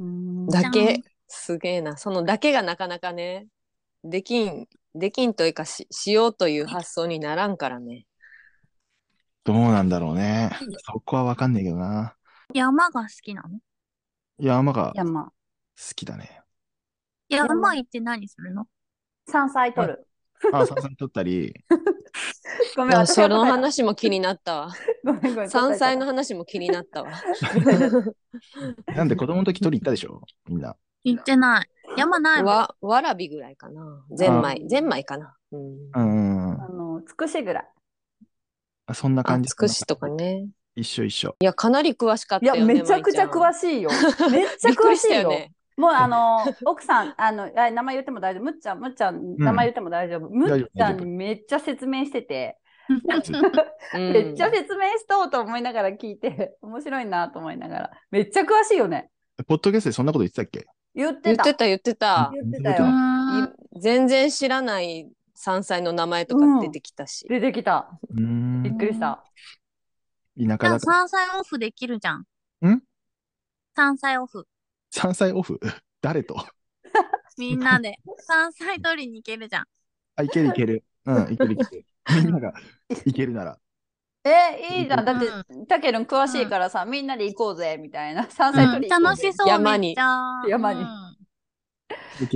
[0.00, 1.96] うんだけ、すげえな。
[1.96, 3.46] そのだけがなかなかね、
[4.04, 8.06] できん、できんというかし、しようという発想にならんからね。
[9.44, 10.50] どうなんだろうね。
[10.84, 12.14] そこはわかんないけどな。
[12.52, 13.60] 山が好きなの？
[14.38, 15.32] 山が好山。
[15.94, 16.42] きだね。
[17.28, 18.66] 山行って何するの？
[19.26, 20.06] 山菜取る。
[20.52, 21.52] あ、山菜取ったり、
[22.76, 24.72] ごめん、あ私がその話も気になったわ。
[25.04, 25.50] ごめんごめん。
[25.50, 27.10] 山菜の話も気になったわ。
[28.94, 30.22] なんで子供の時取り行ったでしょ？
[30.48, 30.76] みんな。
[31.14, 31.68] 行ってない。
[31.96, 32.42] 山ない。
[32.42, 34.04] わ、わらびぐらいかな。
[34.12, 35.34] ゼンマイ、ゼンマイかな。
[35.52, 35.60] うん。
[35.60, 37.68] うんうんあの、つくしぐらい。
[38.86, 38.94] あ。
[38.94, 39.48] そんなあ感じ。
[39.48, 40.48] つくしとかね。
[40.76, 41.34] 一緒一緒。
[41.40, 42.74] いや、かなり詳しかっいや、たよね。
[42.74, 43.90] めちゃくちゃ詳ししいよ。
[44.30, 45.28] めっちゃ詳しいよ。
[45.30, 45.52] ね。
[45.76, 48.44] もうあの、 奥さん、あの、あ名前言っても大丈夫。
[48.44, 50.28] むっちゃん、むっちゃん、名前言っても大丈夫。
[50.28, 53.02] むっちゃんにめっちゃ説明してて、うん
[54.12, 57.90] めっちゃ説明しとうと思いながら聞いて、面白いなと思いながら。
[58.10, 59.10] めっちゃ詳しいよね。
[59.46, 60.66] ポッドキャストでそんなこと言ってたっけ？
[60.98, 61.20] 言って。
[61.24, 62.30] 言ったてた言ってた。
[62.34, 62.86] 言ってたよ。
[63.80, 67.24] 全然知らない山菜の名前とか出てきたし。
[67.28, 67.88] 出てきた。
[68.10, 69.24] うーんびっくりした。
[70.36, 70.78] 田舎じゃあだから。
[70.80, 72.24] 山菜オフできるじゃん。
[72.66, 72.82] ん？
[73.76, 74.48] 山菜オフ。
[74.90, 75.60] 山菜オフ？
[76.02, 76.36] 誰と？
[77.38, 79.64] みんなで山菜取りに行けるじゃん。
[80.16, 80.84] あ、いけるいける。
[81.04, 81.86] うん、いけるいける。
[82.16, 82.52] みんなが
[83.06, 83.58] 行けるなら。
[84.24, 85.04] え、いいじゃん。
[85.04, 88.26] だってう、たけるん詳しいからさ、みんなで行こうぜ、みたいな。
[88.30, 89.48] 山菜うん取り行こうぜ楽しそう。
[89.48, 91.28] 山にめっちゃ山にうん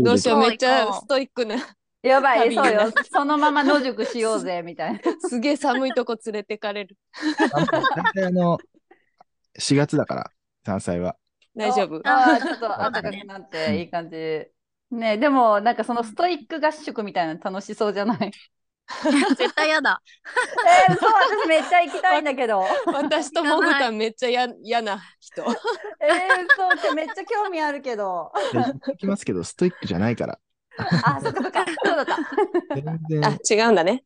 [0.03, 1.57] どうしよう、めっちゃストイックな。
[2.03, 2.93] やばい、旅そうよに。
[3.13, 5.01] そのまま野宿しようぜ、みたいな。
[5.21, 6.97] すげえ寒いとこ連れてかれる。
[7.95, 8.59] 大体あの、
[9.59, 10.33] 4月だから、
[10.65, 11.17] 山菜は。
[11.55, 12.01] 大丈夫。
[12.09, 14.17] ああ、ちょっと 暖ねかくなっていい感じ。
[14.91, 18.31] ねでもなんかそのストイック合宿みたいなの楽しそうじゃない？
[19.37, 20.01] 絶対やだ。
[20.89, 22.65] えー、そう、私めっちゃ行きたいんだけど。
[22.87, 25.43] 私とモグタンめっちゃや嫌な人。
[26.01, 26.51] えー、
[26.83, 28.33] そう、めっちゃ興味あるけど。
[28.53, 30.39] で言ってきますけど、ストイックじゃないから。
[31.05, 32.17] あ、そっかそっか、そうだった。
[33.09, 34.05] 全あ然、、違うんだね。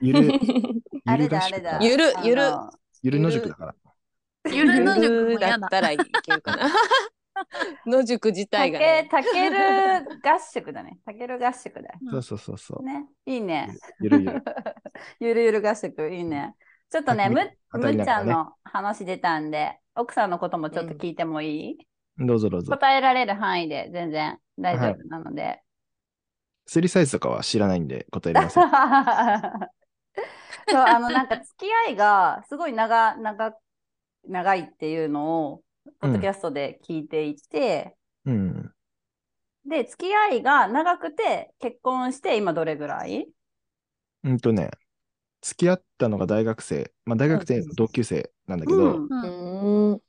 [0.00, 0.32] ゆる、
[1.06, 1.78] あれだあれだ。
[1.80, 2.42] ゆるゆる
[3.02, 3.74] ゆる野宿だから。
[4.50, 5.66] ゆる野宿もだやだ。
[5.66, 6.70] ったらいけるかな。
[7.86, 9.08] 野宿自た体が、けね。
[9.10, 9.56] たける
[10.22, 10.98] 合宿だね。
[11.04, 11.94] たける合宿だよ。
[12.10, 12.84] そうそうそうそう。
[12.84, 13.68] ね、いいね。
[14.00, 14.42] ゆるゆる。
[15.20, 16.54] ゆるゆる合宿、いいね。
[16.90, 21.86] ちょっとね、む当たりむっちゃんの話出たんで、奥さんのこともちょっと聞いてもいい、
[22.18, 22.72] どうぞどうぞ。
[22.72, 25.62] 答えられる範囲で全然大丈夫なので。
[26.66, 28.64] スリーサイズとかは知らないんで答えれません。
[30.68, 33.58] そう、あの、なんか付き合いがすごい長、長、
[34.28, 35.62] 長いっていうのを、
[36.00, 38.74] ポッドキャストで聞いていて、うん。
[39.64, 43.28] で、付き合いが長くて結婚して今どれぐらい？
[44.24, 44.70] うんとね、
[45.42, 50.02] 付き合ったのが大学生、まあ大学生の同級生なんだけど、うんうんうん。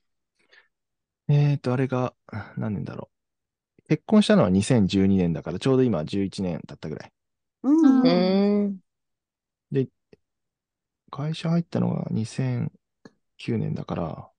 [1.27, 2.13] えーと、あれが
[2.57, 3.09] 何年だろ
[3.85, 3.89] う。
[3.89, 7.11] 結婚したのは2012年だから、ちょうど今11年経ったぐらい。
[7.63, 8.79] うんううん。
[11.11, 14.29] 会社入ったのが2009年だから、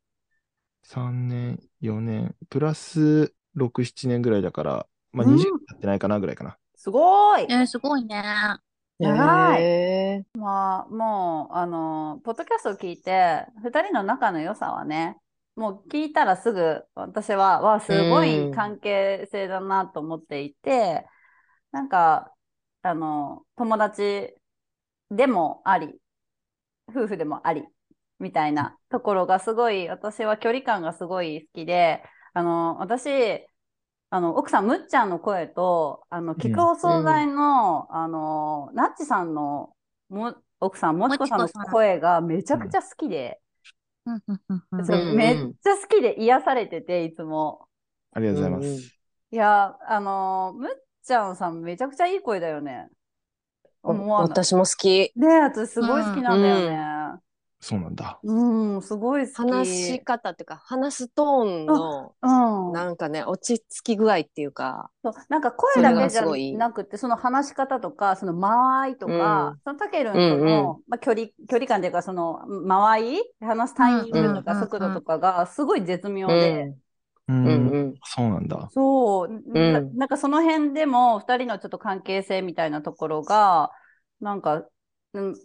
[0.84, 5.36] 3年、4年、プラス6、7年ぐらいだから、まあうん。
[5.36, 6.58] 20経ってないかなぐらいかな。
[6.76, 7.42] すごい。
[7.42, 8.22] えー、すごいね。
[8.98, 9.62] 長い。
[9.62, 15.16] へまあ、もう、あの、ポッドキャストを聞いて、二人の仲の良さはね、
[15.56, 21.06] もう聞いたらすぐ、私は、わあ、すごい関係性だなと思っていて、
[21.72, 22.32] なんか、
[22.82, 24.34] あの、友達
[25.10, 25.98] でもあり、
[26.90, 27.64] 夫婦でもあり、
[28.18, 33.46] みたいなところがすごい、私は距離感がすごい好きで、あの、私、
[34.10, 39.74] あの、奥さん、むっちゃんの声と、あの、聞くお惣菜の、あの、ナッチさんの
[40.08, 43.40] も、奥さん、もちこさんの声がめちゃくちゃ好きで、
[44.06, 47.68] うんめっちゃ好きで癒されてて、いつも。
[48.12, 48.94] ありがとうございまうんうんす。
[49.30, 52.88] いや、あの、むっちゃんさん、めちゃくちゃいい声だよね。
[53.82, 54.30] 思わない。
[54.30, 55.12] 私も好き。
[55.16, 56.93] ねえ、私すごい好きなんだよね。
[57.64, 58.20] そうなんだ。
[58.22, 59.54] うん、すごい好き。
[59.54, 62.72] 話し方っていうか、話すトーンの、うん。
[62.72, 76.82] なんかね、落ち着き具合っていうか、そうなんか声だけじゃそれがすごいなくて、その話し方とか、その間合いとか、うんそのたけるんとの、まあ、距離、距離感というか、その間合い、話すタイミングとかうん速度とかがすごい絶妙うで、ん。
[77.28, 77.70] ううんん。
[77.70, 78.00] うん。
[78.04, 78.70] そうなんだ。
[78.70, 79.28] そう、
[79.70, 83.72] なうんなんかその辺でも、二人のちょっと関係性みたいなところが、
[84.20, 84.68] なんか、うん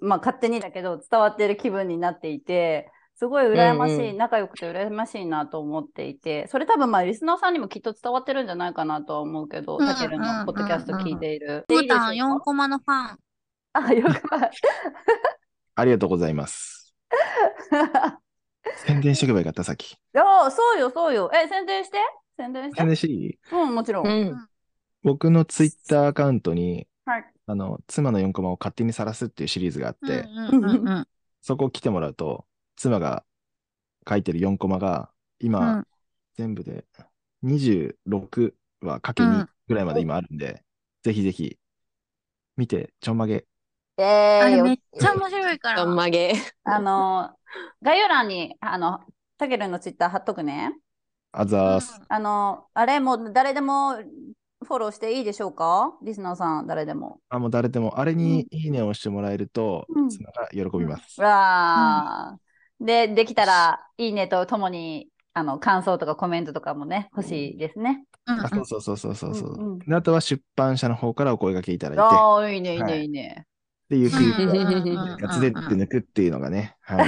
[0.01, 11.65] まあ勝手にだけど伝わってる気分になっていて、すごい羨ましい、うんうん仲良くて羨ましいなと思っていて、それ多分まあリスナーさんにもきっと伝わってるんじゃないかなとは思うけど、うんたけるのポッドキャスト聞いている。
[11.67, 13.17] ふーたんでいいでしょう4コマのファン。
[13.73, 14.49] あ、よかっ
[15.75, 16.95] ありがとうございます。
[17.69, 18.21] た。
[18.85, 19.91] 宣伝しておけばよかった、さっき。
[19.93, 21.29] いや、そうよ、そうよ。
[21.33, 21.97] え、宣伝して？
[22.37, 22.77] 宣伝して？
[22.77, 23.39] 宣伝していい？
[23.51, 24.07] うん、もちろん。
[24.07, 24.47] うん。
[25.03, 27.25] 僕のツイッターアカウントに、はい。
[27.49, 30.19] あの、妻の4コマを勝手に晒すっていうシリーズがあって、
[30.51, 31.07] うんうんうんうん
[31.41, 33.23] そこを来てもらうと、妻が
[34.07, 35.09] 書いてる4コマが、
[35.39, 35.87] 今、うん
[36.35, 36.85] 全部で
[37.43, 40.63] 26はかけ2ぐらいまで今あるんで、
[41.03, 41.57] ぜひぜひ
[42.55, 43.45] 見て、ちょんまげ。
[43.97, 45.79] えあれめっー、ちゃ面白いから。
[45.79, 46.33] ちょんまげ。
[46.63, 47.35] あの、
[47.81, 49.01] 概要欄に、あの、
[49.37, 50.73] たけるのツイッター貼っとくね。
[51.31, 51.99] あざーす。
[52.07, 53.97] あの、あれもう誰でも
[54.65, 55.93] フォローしていいでしょうか？
[56.03, 57.19] リスナーさん、誰でも。
[57.29, 61.21] あ、もう誰でも、あれにいいねを押してもらえるとうん、喜びます。
[61.21, 62.85] わー。
[62.85, 68.03] で、できたら、いいねとともに、あの、感想とかコメントとかもね、欲しいですね。
[68.27, 69.53] うんうんあ、そうそうそうそうそうそう。
[69.53, 73.45] うんうんであとは出版社の方からお声掛けいただいて、ああ、いいね、いいね、はいいいね。
[73.89, 77.07] で、ゆくゆくうんうんはうんうんガツでって抜くっていうのがね、はい。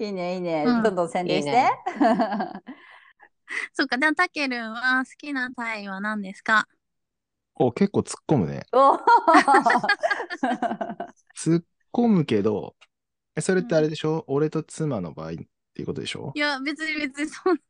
[0.04, 0.64] いいね、いいね。
[0.66, 1.50] うんどんどん宣伝して。
[1.50, 1.70] いいね
[3.72, 6.66] そっか、でもたけるんは好きなタイは何ですか？
[7.54, 8.64] お、結構突っ込むね。
[8.72, 8.98] おー
[11.36, 12.74] 突っ込むけど、
[13.36, 15.34] え、それってあれでしょ、俺と妻の場合っ
[15.74, 16.32] ていうことでしょ？
[16.34, 17.60] いや、別に別にそんな、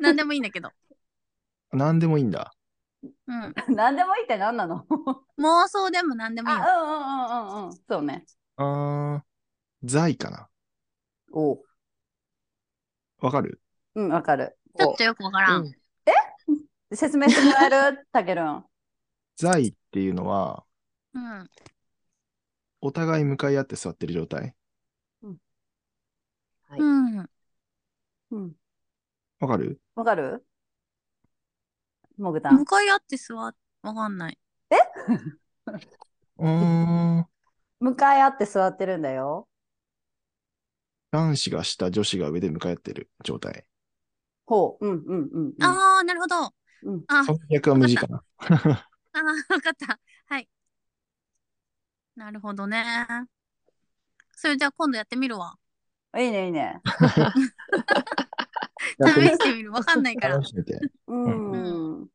[0.00, 0.70] なんでもいいんだけど。
[1.72, 2.52] 何でもいいんだ。
[3.02, 3.54] うん。
[3.74, 4.86] 何でもいいって何なの？
[5.38, 6.62] 妄想でも何でもいいよ。
[6.64, 7.76] あ、うんうんうんうんうん。
[7.88, 8.24] そうね。
[8.56, 10.48] あー、財かな。
[11.32, 11.62] お
[13.18, 13.60] わかる？
[13.94, 14.56] うん、わかる。
[14.76, 15.56] ちょっとよくわから。
[15.56, 15.72] うんん
[16.92, 18.06] 説明してもらえる？
[18.12, 18.64] たけるん。
[19.34, 20.64] 財っていうのは、
[21.14, 21.50] うん。
[22.80, 24.54] お互い向かい合って座ってる状態？
[26.68, 27.30] はいうん。
[28.30, 28.52] うん。
[29.40, 29.80] わかる？
[29.96, 30.46] わかる？
[32.18, 32.64] もぐたん向。
[32.64, 34.38] かい合って座っ、わかんない。
[36.38, 37.26] うーん。
[37.80, 39.48] 向かい合って座ってるんだよ。
[41.10, 43.66] 男子が下、女子が上で向かい合ってる状態。
[44.46, 44.86] ほう。
[44.86, 45.64] うんうんうん、うん。
[45.64, 46.54] ああ、なるほど。
[46.82, 48.22] うんあ、その逆は無事かな。
[49.12, 49.98] あー、わかった。
[50.26, 50.48] はい。
[52.16, 52.84] なるほどね。
[54.36, 55.54] それじゃあ今度やってみるわ。
[56.16, 56.80] いいねいいね。
[59.04, 59.72] 試してみる。
[59.72, 60.42] わかんないから。
[60.42, 60.80] 試してみて。
[61.06, 62.08] うん。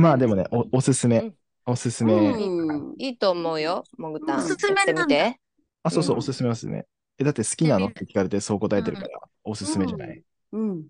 [0.00, 1.34] まあでもね、おおすすめうん。
[1.66, 2.92] おすすうめ。
[2.92, 2.94] ん。
[2.98, 4.38] いいと思うよ、もぐたん。
[4.38, 5.40] おすすめやってみて。
[5.82, 6.86] あ、そうそう、うんおすすめおすすめ。
[7.18, 10.22] え、だって好きなのって聞かれてそう答えてるから、おすすめじゃない。
[10.52, 10.88] うん。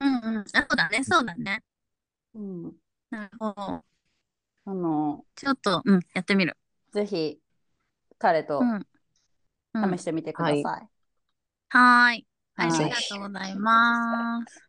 [0.00, 0.44] うんうん。
[0.52, 1.62] あ、そうだね、そうだね。
[2.34, 2.80] うん。
[3.10, 3.84] なるほど。
[4.64, 6.56] あの、ちょっと、うん、やってみる。
[6.92, 7.40] ぜひ、
[8.18, 8.86] 彼とうん。
[9.74, 10.88] うん、試してみてください。
[11.68, 12.26] はーい。
[12.56, 14.64] あはいりがとうございます。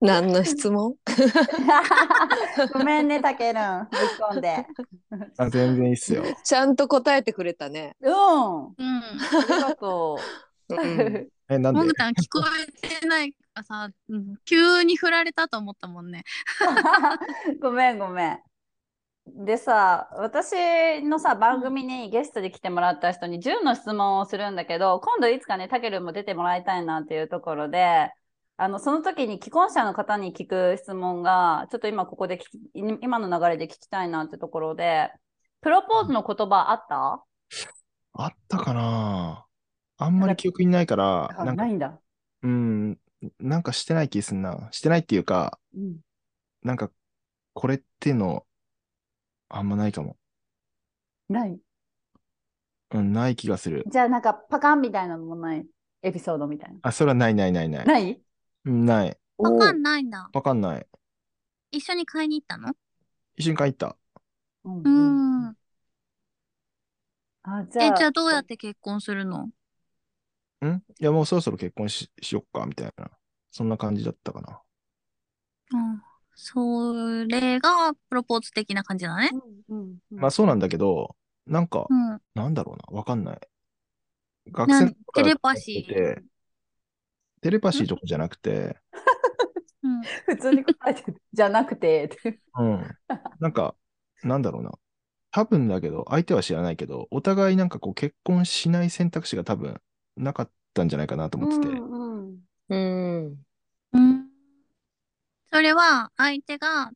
[0.00, 0.96] 何の質問？
[2.72, 3.88] ごめんね、たけるん。
[3.90, 4.66] ぶっ込んで。
[5.36, 6.38] あ、全然いいっすよ。
[6.42, 7.96] ちゃんと答えてくれたね。
[8.00, 8.64] うん。
[8.66, 9.02] あうん。
[9.48, 10.53] りがとう。
[10.76, 11.28] うん。
[11.48, 11.80] え、なんで？
[11.80, 12.42] もぐたん聞こ
[12.82, 16.24] えてないからさ、うん、急に振られたと思ったもんね。
[17.60, 18.38] ごめんごめん。
[19.26, 28.10] でさ、私のさ、番組にゲストで来てもらった人に10の質問をするんだけど、今度いつかね、たけるんも出てもらいたいなっていうところで、
[28.56, 35.10] あの、その時に既婚者の方に聞く質問が、ちょっと今ここで聞き、今の流れで聞きたいなってところで、
[35.62, 37.24] プロポーズの言葉あった？
[38.12, 39.43] あったかな
[39.96, 42.00] あんまり記憶にないから、あなんか、ないんだ。
[42.42, 42.98] うん、
[43.38, 44.68] なんかしてない気すんな。
[44.72, 45.98] してないっていうか、うん。
[46.62, 46.90] なんか、
[47.52, 48.46] これっていうの、
[49.48, 50.16] あんまないかも。
[51.28, 51.58] ない？
[52.90, 53.84] うん、ない気がする。
[53.90, 55.66] じゃあなんかパカンみたいなのもない？
[56.02, 56.78] エピソードみたいな。
[56.82, 57.86] あ、それはないないないない。
[57.86, 58.20] ない？
[58.64, 59.18] うんない。
[59.38, 60.28] わかんないんだ。
[60.32, 60.86] わかんない。
[61.70, 62.74] 一緒に買いに行ったの？
[63.36, 63.96] 一緒に帰った。
[64.64, 65.56] うんううんん。
[67.42, 69.50] あ、じゃえ、あ、じゃあどうやって結婚するの？
[70.68, 70.82] ん？
[71.00, 73.10] いや、もうそろそろ結婚し、しよっか、みたいな。
[73.50, 74.60] そんな感じだったかな。
[75.72, 76.02] うん。
[76.34, 79.30] それがプロポーズ的な感じだね。
[79.68, 82.20] うんうんうんまあそうなんだけど、なんかう、ん。
[82.34, 83.40] なんだろうな、わかんない。
[84.50, 86.22] 学生テレパシー
[87.40, 88.76] テレパシーとかじゃなくて、
[89.82, 90.02] うん。
[90.26, 91.22] 普通に答えてる。
[91.32, 92.10] じゃなくて。
[92.58, 92.96] うん。
[93.38, 93.74] なんか、
[94.22, 94.72] なんだろうな。
[95.30, 99.80] 多分だけど、相手は知らないけど、お互いなんかこう結婚しない選択肢が多分
[100.16, 101.68] なかったんじゃないかなと思ってて。
[101.68, 103.46] うんうんうん。
[103.92, 104.30] うん。
[105.50, 106.90] それは相手が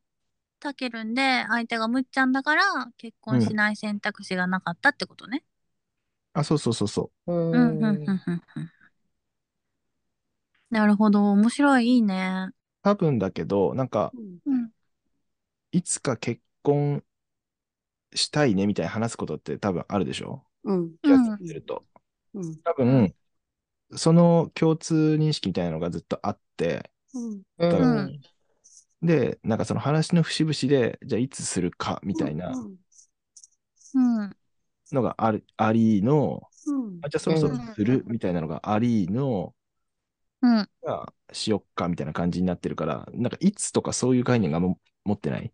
[0.59, 2.63] たけるんで、相手がむっちゃんだから
[2.97, 5.43] 結婚しない選択肢がなかったってことね。
[6.33, 7.33] あ、そうそうそうそう。
[7.33, 8.43] うんうん、うん、うん、うん。
[8.55, 8.71] うん
[10.69, 11.31] なるほど。
[11.31, 11.87] 面白い。
[11.87, 12.49] いいね。
[12.83, 14.13] 多分だけど、なんか、
[14.45, 14.71] うん。
[15.71, 17.03] いつか結婚
[18.13, 20.43] したいねみたいな話すことって多分あるでしょ？
[20.63, 21.85] うん気がついてると。
[22.33, 22.59] うん。
[22.63, 23.15] 多分、
[23.97, 26.91] その共通認識みたいなのがずっとあって、
[27.59, 28.23] うん。
[29.01, 32.69] で、なんかその話の節々で、じゃあいつするかみたいな
[33.93, 34.35] うん。
[34.91, 37.01] のがあるありの、うん。
[37.01, 39.55] あじゃあそろそろするみたいなのがありの、
[40.41, 40.69] うん。
[40.83, 45.45] がしよっかみたいな感じになってるから、なんかいつとかそういう概念がも持ってない？
[45.45, 45.49] い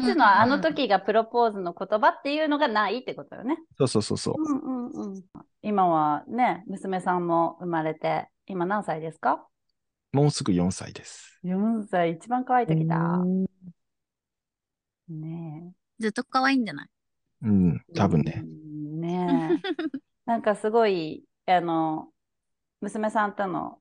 [0.00, 3.56] つのあの時がプロポーズの言葉っていうのがないってことよね。
[3.78, 4.34] そうそうそうそう。
[4.42, 4.70] うんう
[5.06, 5.22] んうん。
[5.62, 9.46] 今はね、娘さんも生まれて、今何歳ですか？
[10.12, 11.38] もうすぐ4歳です。
[11.44, 13.20] ?4 歳、一番可愛い時だ。
[15.08, 16.88] ねずっと可愛いんじゃない？
[17.42, 17.92] うん、え。
[17.94, 18.42] 多分ね。
[18.42, 19.00] うん。
[19.00, 19.68] ねえ。
[20.26, 22.08] なんかすごい、あの、
[22.80, 23.78] 娘さんとの、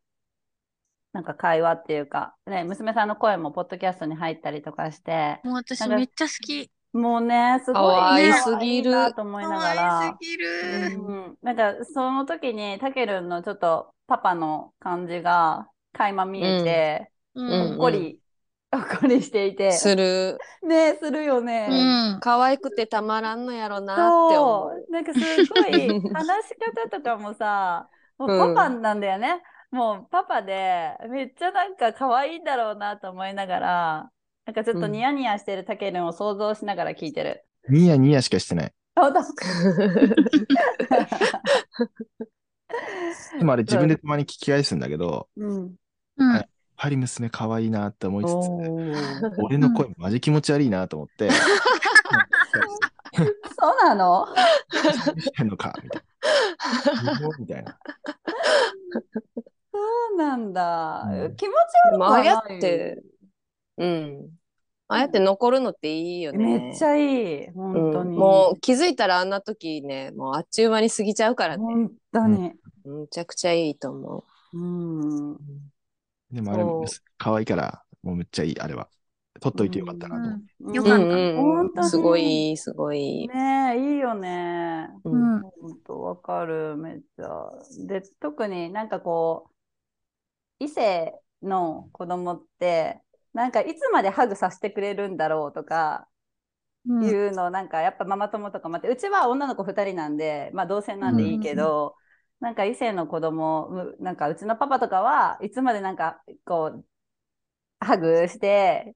[1.14, 6.72] なんか会話っていうか、ね、娘さんの声もポッドキャストに入ったりとかして、もう私めっちゃ好き。
[6.94, 10.18] もうね、すごい可愛ねすぎると思いなが可ら愛す。
[10.20, 10.48] ぎる。
[11.00, 18.20] うん、なんかその時にたけるんのちょっとパパの感じが垣間見えて、ううんほっこり、
[18.72, 19.72] ほっこりしていて。
[19.72, 20.38] する。
[20.64, 21.68] ねするよね。
[21.70, 22.20] うん。
[22.20, 24.72] 可愛くてたまらんのやろなって思う。
[24.72, 24.92] そう。
[24.92, 25.26] なんかすご
[25.68, 29.42] い話し方とかもさ、もううんパパなんだよね。
[29.72, 34.10] もうパパで、めっちゃなんか可愛いんだろうなと思いながら、
[34.46, 37.46] なんかちょっとニヤニヤしてるたけるんを想像しながら聞いてる。
[37.70, 38.74] ニヤニヤしかしてない。
[38.96, 39.22] 本当？
[43.40, 45.76] でもあれ自分でたまに聞き返すんだけど、うん。
[46.18, 46.34] うん。
[46.34, 46.46] やっ
[46.76, 51.30] ぱり娘可愛いなって思いつつ、おー俺の声マジ気持ち悪いなと思って、
[53.58, 54.28] そうなの？
[55.06, 56.02] 何してんのかみたい
[57.06, 57.20] な。
[57.40, 57.78] みたいな。
[59.74, 59.80] そ
[60.14, 61.04] うなんだ。
[61.04, 62.58] うん気持ちでもああや悪くはない。
[62.58, 63.04] って、
[63.78, 64.30] うん。
[64.88, 66.60] ああやって残るのっていいよね。
[66.60, 67.50] めっちゃいい。
[67.52, 68.10] 本当に。
[68.10, 71.64] うんもう気づいたらあんな時ね、もうあっちゅう間に過ぎちゃうからね。
[71.64, 72.54] 本当に。
[72.84, 75.38] むちゃくちゃいいと思うん。
[76.32, 76.64] でもあれ
[77.18, 78.90] 可愛いから、もうめっちゃいい、あれは。
[79.40, 80.74] 撮っといてよかったなと。
[80.74, 81.06] よかった。
[81.06, 83.28] 本当にすごいすごいいい。
[83.28, 84.88] ねえ、いいよね。
[85.04, 85.42] ううんん。
[85.42, 87.50] 本当わかる、めっちゃ。
[87.88, 89.52] で、特になんかこう、
[90.64, 93.02] 異性の子供って、
[93.34, 96.08] なんかいつまでハグさせてくれるんだろうとか、
[96.88, 101.96] うんいうのなんかやっぱママ友とかもあってうちは女の子2人なんでまあ同性なんでいいけど、
[102.40, 106.86] なんか異性の子供むなんかうちのパパとかはいつまでなんかこう
[107.80, 108.96] ハグして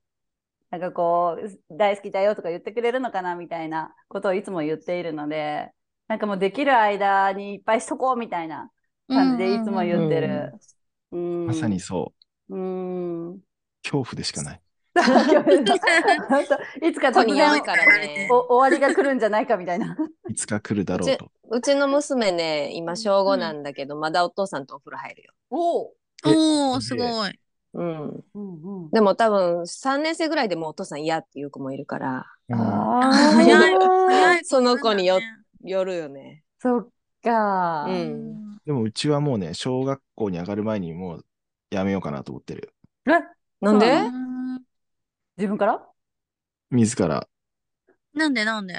[0.72, 5.72] なんかこう大好きだよとか言ってくれるのかなみたいなことをいつも言っているので
[6.08, 8.72] なんかもうできる間にいっぱいしとこうみたいな
[9.08, 10.54] 感じでいつも言ってる。
[11.16, 12.14] うんまさにそ
[12.50, 12.56] う。
[12.56, 13.40] うん。
[13.84, 14.62] 恐怖でしかない。
[14.96, 18.28] いつか突然るからね。
[18.32, 19.96] お 終わりが来るんじゃないかみたいな。
[20.30, 21.32] いつか来るだろうと。
[21.50, 25.34] うちの娘ね、今小5なんだけど、まだお父さんとお風呂入るよ。
[25.50, 25.94] お
[26.74, 26.82] お。
[26.82, 27.40] すごい。
[27.74, 28.10] うん。
[28.10, 28.90] うんうん。
[28.90, 34.46] でも多分3年生ぐらいでもうお父さん嫌っていう子もいるから、うんあああ、早い、早い。
[34.46, 35.20] その子によ
[35.62, 36.44] よるよね。
[36.60, 36.88] そっ
[37.22, 37.86] か。
[37.90, 41.26] うんでもうちはもうね、小学校に上がる前にもう
[41.70, 42.74] やめようかなと思ってる。
[43.08, 43.12] え？
[43.62, 44.02] なんで？
[45.38, 45.86] 自分から？
[46.72, 47.28] 自ら、
[48.14, 48.44] なんで？
[48.44, 48.76] なんで？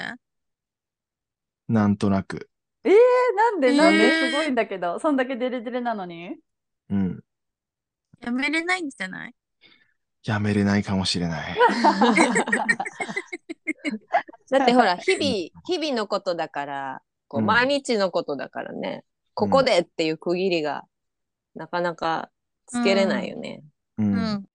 [1.68, 2.51] なんとなく。
[2.84, 2.93] えー、
[3.37, 3.76] なんで、えー。
[3.76, 4.30] なんで？
[4.30, 6.37] すごいんだけど、そんだけデレデレなのに？
[6.91, 7.20] うん。
[8.20, 9.34] やめれないんじゃない？
[10.24, 11.57] やめれないかもしれない。
[14.51, 15.22] だってほら、日々、
[15.64, 17.47] 日々のことだから、こううん。
[17.47, 19.05] 毎日のことだからね、
[19.37, 20.84] ここでっていう区切りが
[21.55, 22.30] なかなか
[22.66, 23.62] つけれないよね。
[23.99, 24.03] う。
[24.03, 24.49] うんん。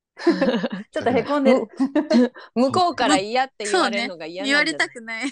[0.92, 1.68] ちょっとへこんでる。
[2.56, 4.88] 向こうから嫌って言われるのが嫌言われなんじゃない？
[4.88, 5.32] たくない。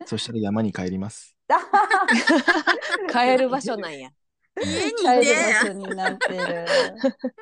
[0.06, 1.36] そしたら山に帰ります。
[3.12, 4.10] 帰る場所なんや。
[4.62, 5.34] 家にい帰るて。
[5.34, 6.66] 場所になってる。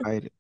[0.05, 0.33] 帰る。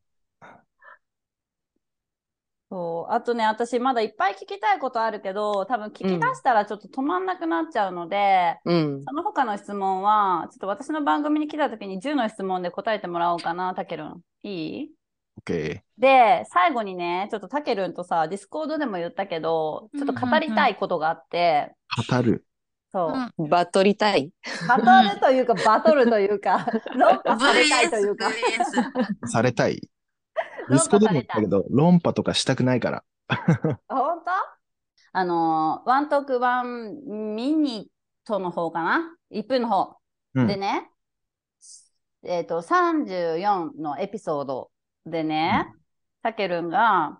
[2.76, 3.12] そう。
[3.14, 9.02] あとね、私まだいっぱい聞きたいことあるけど、多分聞き出したらちょっと止まんなくなっちゃうので、うん。
[9.02, 14.20] その他の質問は、ちょっと私の番組に来た時に10の質問で答えてもらおうかな、たけるん。
[14.42, 14.90] いい
[15.42, 15.80] ？OK。
[15.96, 21.72] で、最後にね、ちょっとたけるんとさ、ディスコードでも言ったけど、ちょっと語りたいことがあって、
[22.10, 22.44] 語る。
[22.92, 23.42] そう。
[23.42, 24.32] うんバトりたい？
[24.68, 28.26] 語るというか、バトルというか、 論破されたいというか。
[29.24, 29.80] されたい？
[30.70, 33.04] 息子でも言ったけど、論破とかしたくないから。
[33.88, 34.30] 本当？
[35.12, 39.96] あのー、ワントークワンミニットの方かな ?1 分の方。
[40.34, 40.90] うんでね、
[42.22, 44.70] えっ、と、34のエピソード
[45.06, 45.72] でね、
[46.22, 47.18] たけるんが、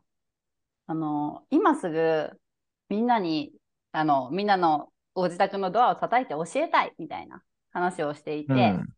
[0.87, 2.31] あのー、今すぐ
[2.89, 3.53] みんなに、
[3.93, 7.43] あの、みんなのご自宅のドアを叩いて教えたいみたいな
[7.73, 8.89] 話をしていて、うん。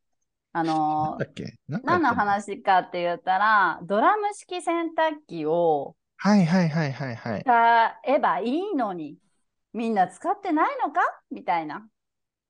[0.52, 1.44] あのーなんだっけ？
[1.68, 7.42] なんか何の話かって言ったら、ドラム式洗濯機をはいはいはいはいはい。
[7.42, 9.16] 使えばいいのに、
[9.72, 11.00] みんな使ってないのか？
[11.30, 11.86] みたいな。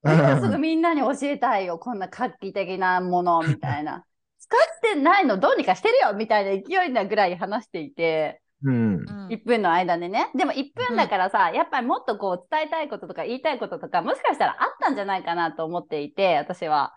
[0.04, 4.04] 今すぐみんなに教えたいよ、こんな画期的なもの、 みたいな。
[4.38, 5.38] 使ってないの？
[5.38, 6.14] どうにかしてるよ？
[6.14, 8.94] みたいな勢いなぐらい話していて、うん。
[8.96, 10.30] うん1分の間でね。
[10.34, 16.94] でも1分だからさ、やっぱりもっとこう伝えたいこととか言いたいこととか、もしかしたらあったんじゃないかなと思っていて、私は。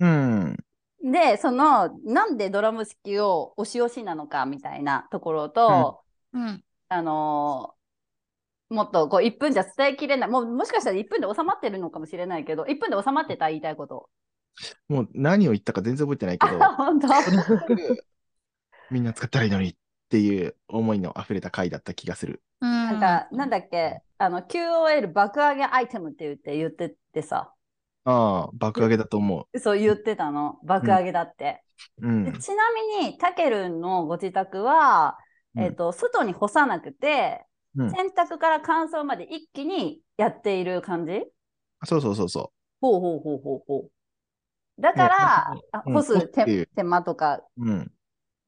[0.00, 0.56] うん。
[1.02, 6.64] で、その、なんでドラム式を押し押しなのかみたいなところと、うん。
[6.88, 7.78] あのー
[8.70, 14.10] もっとこう1分じゃ伝えきれない、もうもしかしたら1分で収まってるのかもしれないけど、1分で収まってた言いたいこと。
[14.88, 17.08] もう何を言ったか全然覚えてないけど、あ、 本当？
[18.90, 19.76] みんな使ったらいいのにっ
[20.10, 22.42] ていう思いの溢れた回だった気がする。
[22.60, 27.54] なんか、なんだっけ、あの、QOL 爆上げアイテムって言って言っててさ、
[28.10, 31.62] ああ、爆上げだと思そう言ってたの、爆上げだって。
[32.00, 32.08] う。
[32.08, 32.24] うん。
[32.24, 32.38] で。
[32.38, 35.18] ちなみに、たけるんのご自宅は、
[35.54, 35.64] うん。
[35.64, 37.44] えっ、と、外に干さなくて、
[37.76, 37.90] うん。
[37.90, 41.22] 洗濯から乾燥まで一気にやっている感じ？
[41.84, 42.50] そうそうそうそ
[42.80, 43.90] ほうほうほうほうほう。
[44.80, 45.92] だから、あうん。
[45.92, 47.92] 干す手手間とか、うん。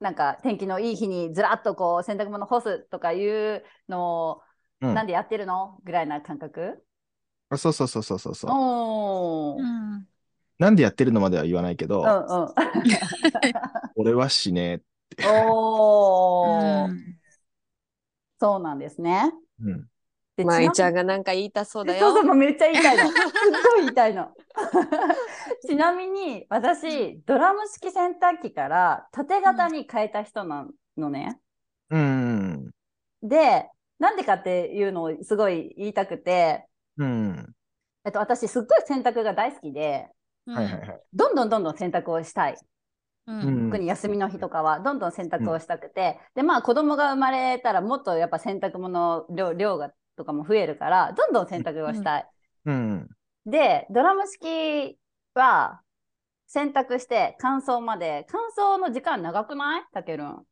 [0.01, 4.43] なんか天気のいい日にずらっとこう洗濯物干すとかいうのを、
[4.81, 4.95] うん。
[4.95, 5.79] なんでやってるの？
[5.85, 6.83] ぐらいな感覚？
[7.51, 8.51] あそうそうそうそうそうそう。
[8.53, 9.61] おー。
[9.61, 10.07] うんうん。
[10.59, 12.07] なんでやってるのまでは言わないけど、うん。
[13.97, 14.83] 俺はしね
[15.27, 17.21] おー、うん
[18.41, 19.31] そうなんですね。
[19.61, 19.65] え。
[19.65, 19.87] うん。
[20.37, 22.25] でまいちゃんががなんか言いたそうだよそうそう、。
[22.25, 23.09] もうめっちゃ言いたいの。
[23.09, 23.15] すっ
[23.73, 24.31] ごい言いたいの。
[25.67, 31.39] ちなみに、私、ドラム式洗濯機から縦型に変えた人なのね。
[31.91, 32.71] うん。
[33.23, 36.67] で、なんでかっていうのをすごい言いたくて、
[36.99, 37.55] うん。
[38.05, 40.09] えっと、私、すっごい洗濯が大好きで、
[40.47, 41.01] はいはいはい。
[41.13, 42.55] どんどんどんどん洗濯をしたい。
[42.55, 43.33] う。
[43.33, 52.29] うんん特に休みの日とかは、どんどん洗濯をしたくて、で、まあ、子供が生まれたら、もっとやっぱ洗濯物量量がとかも増えるから、どんどん洗濯をしたい。
[52.67, 53.09] うん。
[53.47, 54.99] で、ドラム式
[55.35, 55.83] は、
[56.47, 59.85] 洗濯して乾燥まで、乾燥の時間長くない？
[59.93, 60.47] たけるん。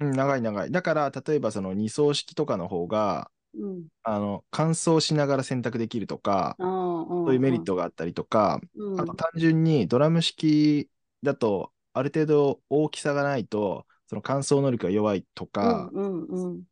[0.00, 0.70] うん長い長い。
[0.70, 3.86] だから、例えばその二層式とかの方が、うん。
[4.02, 6.56] あの、乾燥しながら洗濯できるとか。
[6.58, 9.00] そういうメリットがあったりとか、うん。
[9.00, 10.90] あと単純にドラム式
[11.22, 16.62] だと、ある程度大きさがないと、その乾燥能力が弱いとか、うんうんうん。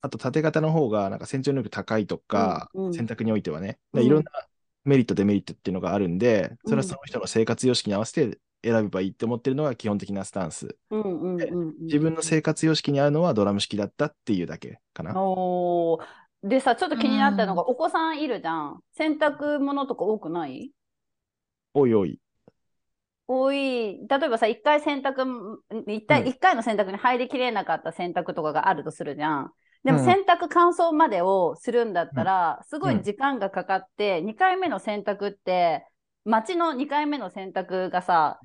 [0.00, 4.30] あと縦型の方がなんか洗浄能力高いとか、うんうん洗濯においてはね、いろんな
[4.84, 10.76] メリット、デメリットっていうのがあるんで、それうんはその人の生活様式に合わせて選べばいいって思ってるのが基本的なスタンス。
[10.90, 11.74] うんうんうんうん。
[11.82, 15.14] 自分の生活様式に合うのはドラム式だったっていうだけかな。
[15.16, 18.80] おーでさ、ちょっと気になったのが、お子さんいるじゃん。
[18.92, 20.70] 洗濯物とか多くない？
[21.72, 22.20] おいおい。
[23.26, 24.06] 多い。
[24.06, 25.24] 例えばさ、一回洗濯、
[25.88, 29.52] 一回、うん一回の洗濯に入りきれなかった洗濯とかがあるとするじゃん。
[29.84, 35.86] でもうん洗濯乾燥までをするんだったら、すごい時間がかかって、2回目の洗濯って、
[36.26, 38.38] 街の2回目の洗濯がさ、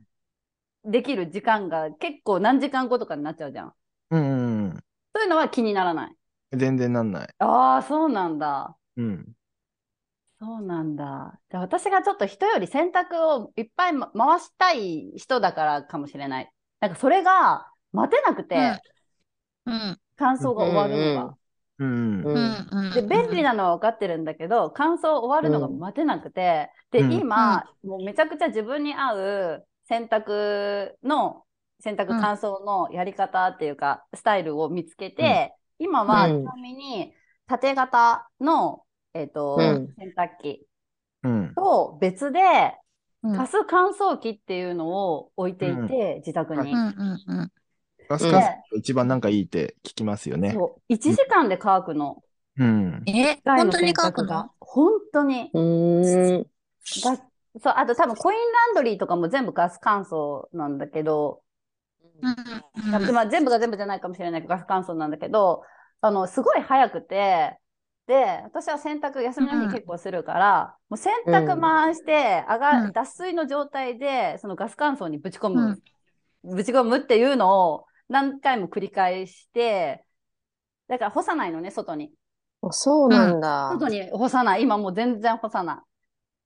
[0.86, 3.74] できる時間が結構何時間後とかになっちゃうじゃん。
[4.12, 4.80] うんうんうん。
[5.14, 6.16] そういうのは気にならない。
[6.52, 7.36] 全然なんない。
[7.40, 8.78] ああ、そうなんだ。
[8.98, 9.36] うん。
[10.40, 11.40] そうなんだ。
[11.50, 16.52] で私がちょっと人より洗濯をいっぱいま回したい人だからかもしれない。
[16.80, 18.82] なんかそれが待てなくて、
[19.66, 20.00] うん。
[20.18, 21.38] 乾燥が終わるのが。
[21.80, 22.22] うん。
[22.24, 22.68] ううんん。
[22.72, 22.94] うん。
[22.94, 31.46] で、便利なのは分かってるんだけど、乾燥終わるのが待てなくて、で、うん今、もうめちゃくちゃ自分に合う洗濯の、
[31.82, 37.14] 洗濯乾燥のやり方っていうか、スタイルを見つけて、今はうんちなみに
[37.48, 40.68] 縦型の、えっ、と、うん洗濯機
[41.24, 41.54] うん。
[41.56, 42.40] と別で、
[43.24, 46.72] うんガス乾燥機っていうのを置いていて、自宅に。
[48.08, 50.54] ガス乾燥が一番なんかいいって聞きますよね。
[50.54, 52.24] そう1時間で乾くの。
[52.58, 53.04] うん。
[53.08, 54.52] え、本当に乾くの？
[54.62, 55.50] 本当に。
[55.54, 56.48] うーん。
[57.04, 57.24] ガス
[57.62, 61.42] そう、あと多分コインランドリーとかも全部ガス乾燥なんだけど。
[63.12, 65.64] まあ、全部が全部じゃないかもしれないけど、ガス乾燥なんだけど、
[66.02, 67.58] あの、すごい早くて、
[68.08, 75.82] で、私は洗濯休みの日結構するから、もう洗濯回して、上が、うん脱水の状態で、そのガス乾燥にぶち込む、
[76.44, 80.04] ぶち込むっていうのを何回も繰り返して、
[80.88, 82.12] だから干さないのね、外に。
[82.62, 83.70] あそうなんだ。
[83.74, 84.64] 外に干さない。
[84.64, 85.84] 今もう全然干さな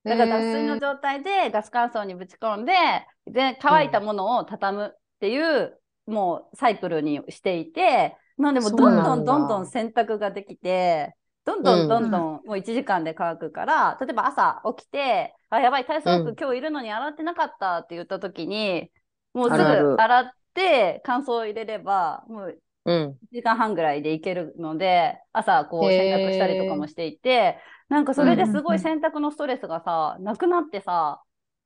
[0.04, 0.10] い。
[0.10, 2.74] だから脱水の状態でガス乾燥にぶち込んで、
[3.26, 11.16] で、乾いたものを畳むっていう、もうサイクルにしていて、なんでもうどんどんどんどん洗濯ができて、
[11.46, 16.36] どんどんどんどんもう1時間で乾くから、例えば朝起きて、あ、やばい、体操服うん。
[16.36, 18.92] 今日いるのに洗ってなかったって言った時に、
[19.34, 23.20] もうすぐ洗って乾燥入れれば、もううん。
[23.22, 31.24] 1時間半ぐらいでいけるので、朝こう洗濯したりとかもしていて、なんかそれですごい洗濯のストレスがさ、なくなってさ、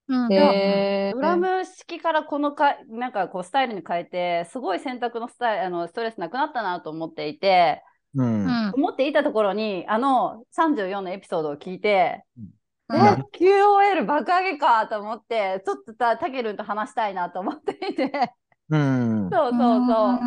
[0.08, 0.34] うん。
[0.34, 7.84] へードラム式からこのか、なんかこうスタイルに変えて、すごい洗濯のスタイル、あの、ストレスなくなったなと思っていて、
[8.16, 8.46] うん。
[8.46, 8.74] うん。
[8.74, 12.50] 思っていたところに、あの34のエピソードを聞いて、うん
[12.96, 12.98] え、
[13.38, 18.34] QOL 爆上げかと思って、ちょっとた、たけるんと話したいなと思っていて、
[18.70, 19.30] うん。
[19.30, 20.20] そうそうそう。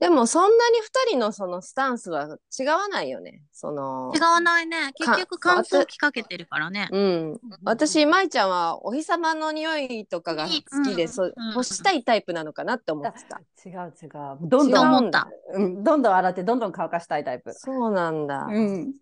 [0.00, 3.42] でもそんなに二人のそのスタンスは違わないよね。
[3.52, 4.92] その違わないね。
[4.94, 6.88] 結局乾燥機かけてるからね。
[6.90, 7.38] うん。
[7.64, 10.50] 私、舞ちゃんはお日様の匂いとかが好
[10.82, 13.40] きで、うんそううん干したいタイプなのかなって思ってた。
[13.68, 14.10] 違う違う。
[14.48, 15.28] どん違どん、うんだ。
[15.52, 17.52] うん、どんどん洗って、どんどん乾かしたいタイプ。
[17.52, 18.44] そうなんだ。
[18.44, 18.94] うん。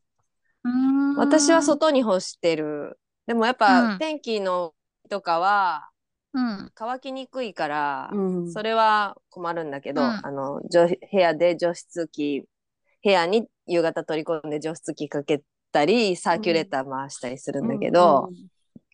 [0.64, 2.98] うん私は外に干してる。
[3.26, 4.74] でもやっうんぱ天気の
[5.08, 5.97] とかはうん。
[6.74, 12.44] 乾きにくいから、うんそれは困るんだけど、うんあの、除部屋で除湿機、
[13.02, 18.30] 部屋に夕方取り込んで除湿機かけたり、サーキュレーター回したりするんだけど、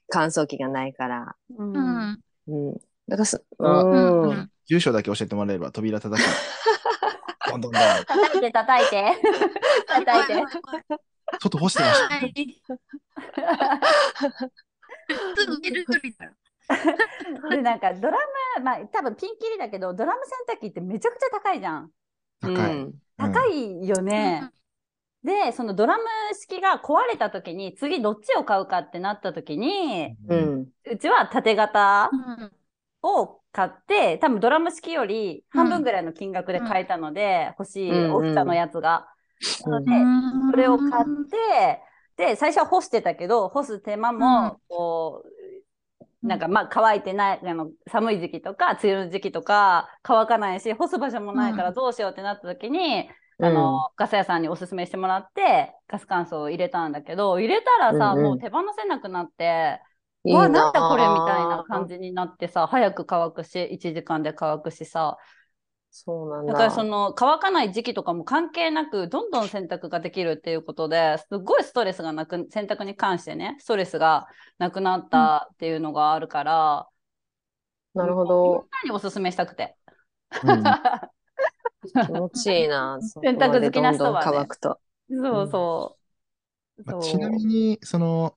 [0.08, 1.36] 乾燥機がないから。
[1.56, 1.64] う。
[1.64, 2.20] うんん。
[2.48, 2.72] うん。
[3.08, 6.26] だからす、あうんだけ教えてもらえれば扉叩き。
[7.50, 7.82] どんどんどん。
[7.82, 9.04] 叩いて叩いて。
[9.86, 10.44] 叩いて。
[11.40, 12.14] 外干してました。
[12.14, 12.32] はい。
[15.36, 16.32] すぐるから。
[17.50, 18.18] で、なんかドラ
[18.58, 21.90] ム、まあ多分ピンキリだけど、ドラム洗濯機ってめちゃくちゃ高いじゃん。
[22.40, 22.76] 高い。
[22.76, 24.50] うん高いよね。
[25.22, 26.04] で、そのドラム
[26.34, 30.38] 式が壊れた時に、次どっちを買うかってなった時に、うん。
[30.38, 30.72] うん。
[30.84, 32.52] うちは縦型うん。
[33.02, 39.08] を買って、多分ドラム式より半分ぐらいの金額で買えたので、欲しい大きさのやつが。
[39.60, 39.94] なので、う
[40.50, 41.82] んそれを買って、
[42.16, 45.28] で、最初は干してたけど、干す手間も、こう、
[46.26, 53.10] なんかまあ乾いてない、あの、寒い時期とか、梅雨の時期とか、乾かないし、干す場所もないからどうしようってなった時に、
[53.40, 58.32] あの、ガス屋さんにおすすめしてもらって、ガス乾燥を入れたんだけど、入れたらさ、うんうん。
[58.32, 59.80] もう手放せなくなって、
[60.24, 61.86] いいわあ、なんだこれみぁたいな感。
[61.86, 65.18] じになってさ、早く乾くし、1時間で乾くしさ、
[65.96, 66.52] そうなんだ。
[66.52, 74.26] だからその乾かない時期とかも関係なくどんどん洗濯ができるっていうことですっごいストレスがなく洗濯に関してねストレスが
[74.58, 76.88] なくなったっていうのがあるから、
[77.94, 78.66] なるほみんど。
[78.72, 79.76] なにおすすめしたくて。
[80.42, 80.64] うん
[82.06, 82.98] 気持ちいいな。
[83.22, 84.80] 洗濯好きな人はねどんどん乾くと。
[85.10, 85.98] そうそ
[86.78, 86.84] う。
[86.84, 88.36] そうまあちなみに、その、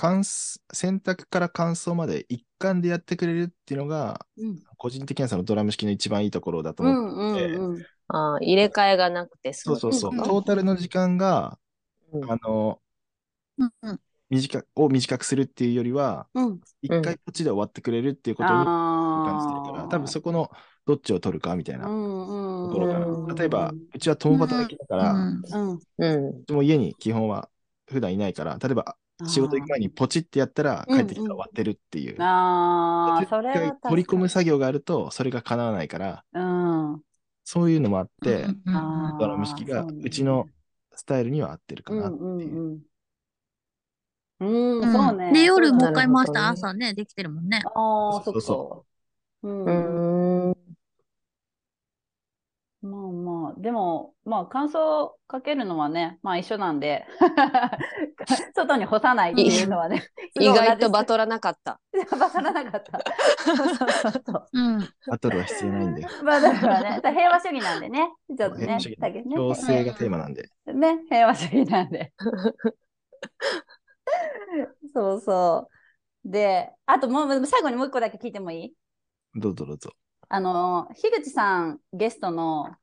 [0.00, 4.62] 乾燥洗濯から乾燥まで一貫でやってくれるっていうのが、うん。
[4.76, 7.84] 個人的にはそのドラム式の一番いいところだとう思って、んうんうん。
[8.08, 10.22] ああ、入れ替えがなくてそうそうそう、うんうん。
[10.22, 11.58] トータルの時間が、
[12.12, 12.30] うん。
[12.30, 12.82] あの、
[13.58, 14.00] うんうん。
[14.30, 16.60] 短くを短くするっていうよりは、うん。
[16.82, 18.72] 一回こっちで終わってくれるっていうことに
[19.22, 20.50] 感じてるから、多分そこの
[20.86, 21.88] どっちを取るかみたいな。
[21.88, 21.90] う
[22.62, 23.06] とんうんころかな。
[23.06, 25.82] うん例えば、うちは共働きだから、うんうん。
[25.98, 26.44] うん。
[26.44, 27.50] うちも家に基本は
[27.86, 32.18] 普段いないから、例えば仕事行く前にポチってやったらうん帰ってきたら終わってるっていう。
[32.22, 37.02] ああ、それは取り込む作業があると、それが叶わないから、うん。
[37.44, 40.46] そういうのもあって、うんドラム式がそうちの
[40.94, 42.56] スタイルには合ってるかなってうんいう。
[42.56, 42.82] うんうん。
[44.40, 45.32] うん、うんそうね。
[45.32, 47.60] で、夜もう一回回したら朝ね、できてるもんね。
[47.64, 48.34] ああ、そっか。
[48.34, 48.86] そうそ
[49.42, 49.70] うう
[50.52, 50.57] ん。
[52.88, 57.04] まあまあ、でも、まあ、乾燥かけるのはね、まあ一緒なんで、
[58.54, 60.06] 外に干さないっていうのはね、
[60.40, 61.80] 意外とバトトらなかった。
[62.18, 63.00] バトらなかった。
[63.44, 64.48] そうそうそうそう。
[64.52, 64.88] うん。
[65.06, 66.06] バトルは必要ないんで。
[66.22, 70.48] まあだからね、平和主義なんでね、ちょっとね平和主義、だけどね共生がテーマなんで。
[70.66, 72.12] ね、平和主義なんで。
[74.94, 75.68] そうそ
[76.24, 76.30] う。
[76.30, 78.74] で、あともう最後にもう一個だけ聞いてもいい？
[79.34, 79.92] どうぞどうぞ。
[80.28, 82.76] あの、樋口さんゲストの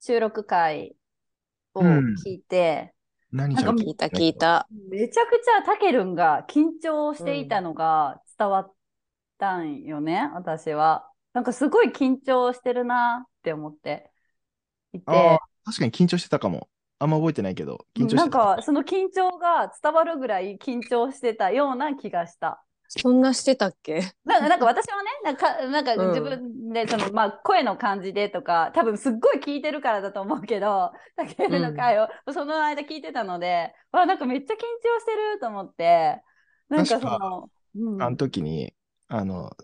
[0.00, 0.96] 収録会
[1.74, 2.94] をうん聞いて、
[3.54, 4.34] なんか何喋って聞いた聞い。
[4.34, 4.68] た。
[4.90, 8.74] めちゃくちゃたけるんが緊張していたのが伝わっ
[9.38, 11.10] たんよね、私は。
[11.32, 14.10] なんかすごい緊張してるなって思って
[14.92, 15.06] いて。
[15.06, 16.68] ああ、確かに緊張してたかも。
[16.98, 18.22] あんま覚えてないけど、緊張してた。
[18.22, 22.64] なんかその緊張が伝わるぐらい緊張してたような気がした。
[22.96, 24.00] そんなしてたっけ？
[24.24, 26.06] なんかなんか私はね、なんかなんかうん。
[26.06, 36.22] 自分でその、まあ、声の感じでとか、多分すっごい聞いてるからだと思うけど、たけるの回をその間聞いてたので、わなんかめっちゃ緊張してると思って、
[36.68, 38.06] なんかそ確の、うん。
[38.06, 38.74] あの時に、
[39.08, 39.56] あの、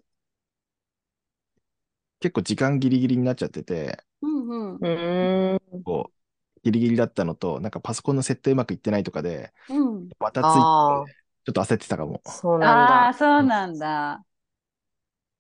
[2.21, 4.83] 結構時間ギリギリになっちゃってて、うんうん。
[4.83, 5.85] うーん。
[5.85, 6.13] こ
[6.59, 10.11] う、ギリギリだったのと、なんかパソコンの設定うまくいってないとかで、うん。
[10.21, 11.17] バタついあて、
[11.49, 12.21] ちょっと焦ってたかも。
[12.27, 12.67] そうあ
[13.09, 13.19] あ、なんだ。
[13.19, 14.25] そうなんだ。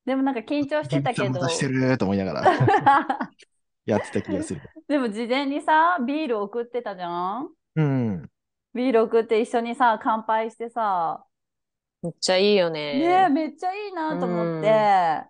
[0.06, 3.30] でもなんか緊張してたけど緊張、してると思いながら
[3.84, 4.62] やってた気がする。
[4.88, 7.50] でも事前にさ、ビール送ってたじゃん？
[7.76, 8.30] うん。
[8.72, 11.26] ビール送って一緒にさ、乾杯してさ、
[12.00, 13.28] めっちゃいいよねえ、ね。
[13.28, 15.24] めっちゃいいなと思って、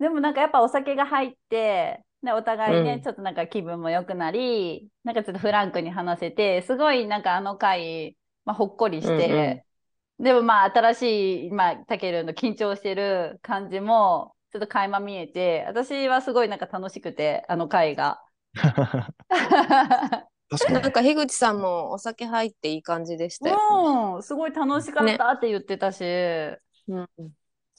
[0.00, 9.64] でもなんかやっぱお酒が入って、でお互いね、うんちょっとなんか気分も良くなり、なんかちょっとフランクに話せて、すごいなんかあの回、まあ、ほっこりして、
[10.18, 18.20] でもまあ新しい、まあ、たけるの緊張してる感じも、ちょっと垣間見えて、私はすごいなんか楽しくて、あの回が。
[18.54, 20.26] 確か
[20.68, 20.74] に。
[20.82, 23.58] なんか樋口さんもお酒入っていい感じでしたよ。
[24.16, 26.04] うん、すごい楽しかったって言ってたし、
[26.88, 27.08] うん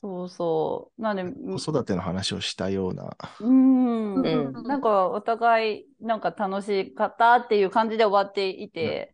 [0.02, 1.02] そうそう。
[1.02, 3.18] なんで、子育ての話をしたような。
[3.42, 9.14] うん、うんなんかお互いなんか楽しかったっていう感じで終わっていて、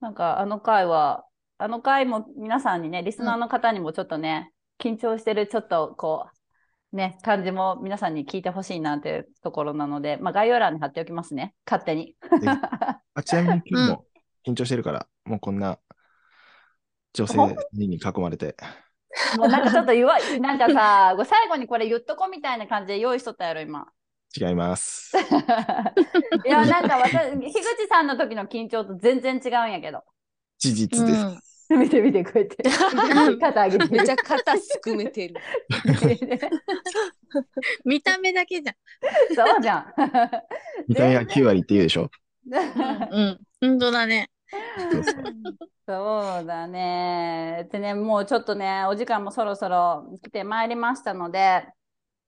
[0.00, 1.24] なんかあの回は、
[1.62, 6.26] あの回も皆さんにね、リスナーの方にもちょっとね、緊張してるちょっとこ
[6.92, 12.16] う、ね、感じも皆さんに聞いてほしいなっていうところなので、まあ概要欄に貼っておきますね、勝手に。
[13.14, 14.04] あちなみに今日も
[14.44, 15.78] 緊張してるから、もうこんな
[17.12, 17.38] 女性
[17.74, 18.56] に囲まれて。
[19.38, 23.86] もうなんかちょっと弱い、 なんかさ、最後にこれ言っとこみたいな感じで用意しとったやろ、今。
[24.36, 25.12] 違います。
[26.44, 30.02] いや、なんか私、樋口さんの時の緊張と全然違うんやけど。
[30.58, 31.20] 事実です。
[31.20, 31.40] うん
[31.70, 32.56] 見て見て、こうやって。
[33.40, 35.34] 肩上げてめっちゃ肩すくめてる。
[37.84, 38.74] 見た目だけじゃん。
[39.34, 39.94] そうじゃん。
[40.88, 42.10] 見た目が9割って言うでしょ。
[42.50, 43.40] うん。
[43.60, 44.30] 本当だね。
[45.86, 47.68] そうだね。
[47.70, 51.66] でね、もうちょっとね、お時間もそろそろ来てまいりましたので、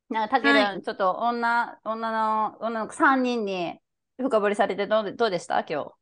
[0.08, 3.78] なんかたけるん、はちょっと女、女の、女の子3人に
[4.18, 5.64] 深掘りされてどうでどうでした？
[5.68, 5.92] 今日。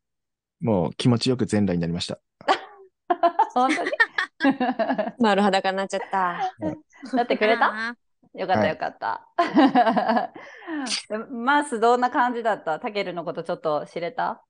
[0.60, 2.20] もう気持ちよく全裸になりました。
[3.54, 3.90] 本当に？
[5.20, 6.52] 丸裸になっちゃった。
[7.16, 7.66] なってくれた？
[7.90, 7.96] あ
[8.34, 9.28] よかったはいよかった。
[11.08, 12.80] で マースどんな感じだった？
[12.80, 14.42] たけるのことちょっと知れた？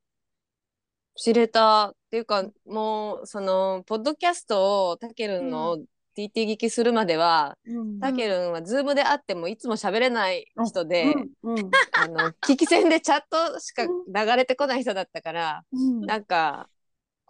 [1.16, 1.90] 知れた。
[1.90, 5.50] っていうかもうそのポッドキャストをたけるん。
[5.50, 5.78] の
[6.14, 7.56] TT 聞きするまでは、
[8.02, 11.70] たけるんはズームで会ってもいつも喋れない人で、うんうん。
[11.98, 16.00] あの聞き専でチャットしか流れてこない人だったから、うん。
[16.02, 16.68] なんか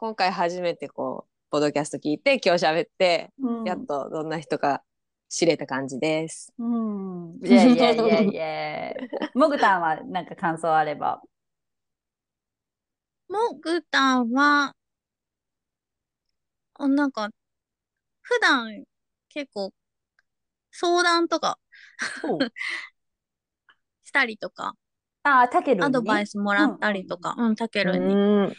[0.02, 4.82] 今回初めてこうポッドキャスト聞いて今日喋って、うんやっとどんな人か
[5.28, 6.52] 知れた感じです。
[6.58, 7.38] うん。
[7.40, 8.94] いやいやいやいや。
[9.32, 11.22] もぐたんはなんか感想あれば。
[13.28, 14.74] もぐたんは、
[16.74, 17.28] あなんか、
[18.22, 18.82] 普段
[19.28, 19.72] 結構
[20.72, 21.60] 相談とか
[24.02, 24.74] したりとか、
[25.22, 28.56] ああ、たけアドバイスもらったりとか、うん、たけるんにうん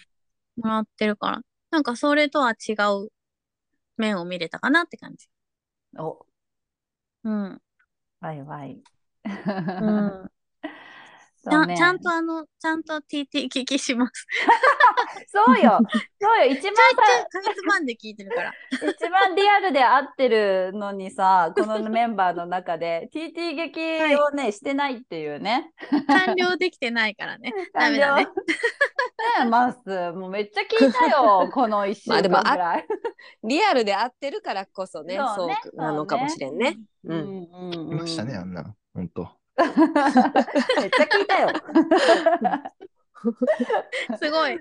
[0.57, 1.41] もらってるから、
[1.71, 2.73] なんかそれとは違
[3.05, 3.11] う
[3.97, 5.27] 面を見れたかなって感じ。
[5.97, 6.25] お、
[7.23, 7.61] うん。
[8.21, 8.81] わいわい。
[9.79, 10.32] うん。
[11.49, 14.25] ちそうねゃんちゃんとあの、ちゃんと TT 聞きします。
[15.27, 15.79] そうよ。
[16.21, 16.53] そうよ。
[16.53, 18.51] 一番ちょいちょいかみつまんで聞いてるから。
[18.51, 23.81] さ、 一番リアルで合ってるのにさ、このメンバーの中で TT 劇
[24.15, 25.71] をね、してないっていうね。
[26.07, 27.53] 完了できてないからね。
[27.73, 28.23] ダメだね。
[28.23, 28.29] ね
[29.41, 31.49] え、マス、もうめっちゃ聞いたよ。
[31.53, 32.87] この一週間まあでもぐらい。
[33.43, 36.77] リアルで会ってるからこそね、そうねなのかもしれんね。
[37.03, 38.75] ううんんうんうんいましたね、あんな。
[38.93, 39.42] 本当。
[40.79, 41.49] めっちゃ聞いたよ。
[44.19, 44.59] すごい。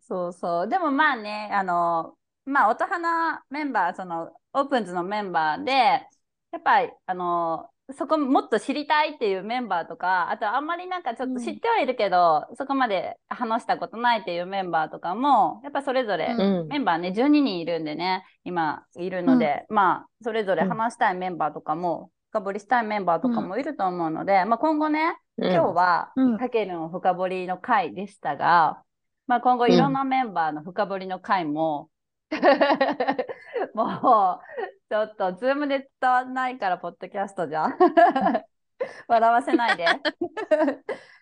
[0.00, 0.68] そうそう。
[0.68, 2.14] でもまあね、あの、
[2.44, 25.00] まあ、音花メンバー、その、オープンズのメンバーで、やっぱり、あの、そこもっと知りたいっていうメンバーとか、あとあんまりなんかちょっと知ってはいるけど、そこまで話したことないっていうメンバーとかも、やっぱそれぞれ、うんメンバーね、12人いるんでね、今いるので、まあ、それぞれ話したいメンバーとかも、深掘りしたいメンバーとかもいると思うので、まあ今後ね、
[25.38, 28.82] うん今日はうん、たけるの深掘りの回でしたが、
[29.26, 31.90] まあ今後いろんなメンバーの深掘りの回も、
[33.74, 37.68] もう、ちょっと、ズームで伝わらないから、ポッドキャストじゃ。
[39.08, 39.86] 笑わせないで。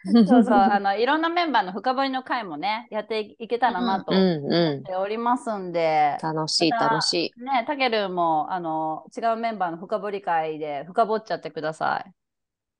[0.27, 7.43] そうそう、あの、いろんなメンバーの深掘りの回もね、やっていけたらなとうん思うっておりますんで、楽しい楽しい。
[7.43, 12.05] ね、たけるも、あの、違うメンバーの深掘り会で深掘っちゃってくださ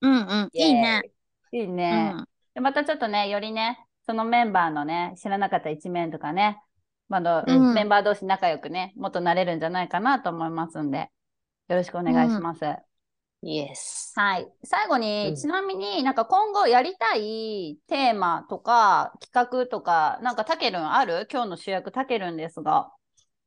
[0.01, 0.49] うんうん。
[0.53, 0.67] い。
[0.67, 1.01] いいね。
[1.51, 2.09] いいうね。
[2.09, 2.27] ん。
[2.53, 6.61] でまたちょっとね、よりね、そのメンバーのね、知らなかった一面とかね、
[7.09, 11.09] まだ、うんメンバー同士仲良くね、もっとなれるんじゃないかなと思いますんで、
[11.69, 12.65] よろしくお願いします。
[12.65, 12.77] イエ
[13.75, 14.13] ス。
[14.15, 14.47] はい。
[14.63, 19.31] 最後に、うんちなみになんか今後やりたいテーマとか企
[19.65, 21.27] 画とか、なんかたけるんある？
[21.31, 22.91] 今日の主役たけるんですが、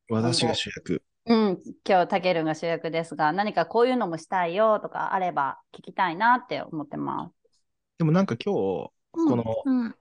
[0.09, 1.03] 私が主役。
[1.27, 7.35] うん、今日たけるんが主役ですが、何かこういうのもしたいよとかあれば聞きたいなって思ってます。
[7.99, 9.95] でもなんか今日、うんこのうん。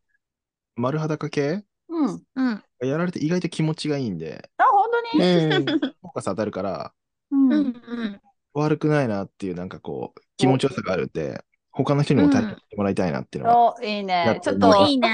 [0.76, 1.64] 丸裸系？
[1.90, 2.24] うん。
[2.36, 2.64] うん。
[2.82, 5.66] やられて意外と気持ちがいいんで、あ、本当うに、ん。
[5.66, 6.94] フォーカス当たるから、
[7.32, 8.22] うんうん。
[8.58, 8.64] うん。
[8.64, 15.10] 悪くないなっていうなんかこう、気持ちよさがあるんで、他の人にも体験してもらいたいなっていうのは、お、いいやねちょっとお、いいね。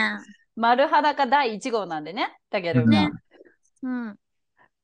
[0.56, 3.10] 丸裸第1号なんでね、たけるんね
[3.82, 3.90] が。
[3.90, 4.16] うん。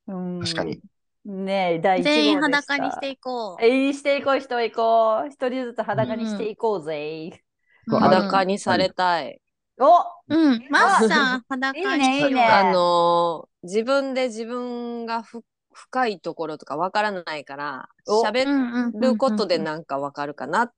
[0.07, 0.79] うん確かに。
[1.25, 2.21] ねえ、第1号でした。
[2.21, 3.63] 全員裸にしていこう。
[3.63, 5.29] えいしていこう、人いこう。
[5.29, 7.43] 一人ずつ裸にしていこうぜ。
[7.87, 9.39] そう裸にされたい。
[9.79, 10.67] おうん。
[10.69, 12.45] マッサー裸にいいねいいね。
[12.45, 15.43] あのー自分で自分がふ
[15.79, 18.45] 深いところとかわからないから、お喋
[18.93, 20.73] ることでなんかわかるかな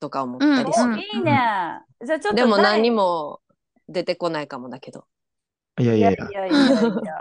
[0.00, 0.92] とか思ったりする。
[0.92, 1.40] うんいいね。
[2.04, 2.96] じゃあちょっとでも何にも。
[2.96, 3.40] も
[3.88, 5.06] 出てこないかもだけど。
[5.80, 6.58] いやいいややいや、いやいやいや。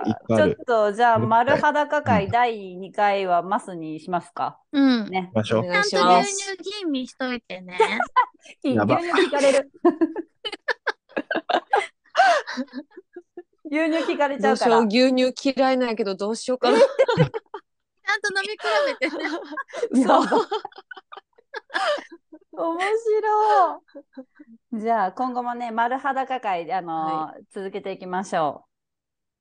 [0.06, 4.60] いっぱいあるちょっとじゃあ、丸裸会第2回はマスにしますか。
[4.72, 5.10] うん。
[5.10, 5.32] ね。
[5.46, 5.92] ちゃんと牛。
[5.92, 6.00] 乳
[6.82, 7.78] 吟味しといてね。
[8.64, 9.72] いいやば牛乳引かれる。
[13.72, 15.08] 牛乳聞かれちどうしようゃうから。
[15.08, 16.78] 牛乳嫌いなんやけどどうしようかな。
[16.80, 16.86] ちゃ
[18.16, 19.10] んと飲み比べて
[20.08, 20.28] そう
[22.54, 23.82] 面白
[24.76, 24.80] い。
[24.82, 28.66] じゃあ今後もね、丸裸会あの、続けていきましょ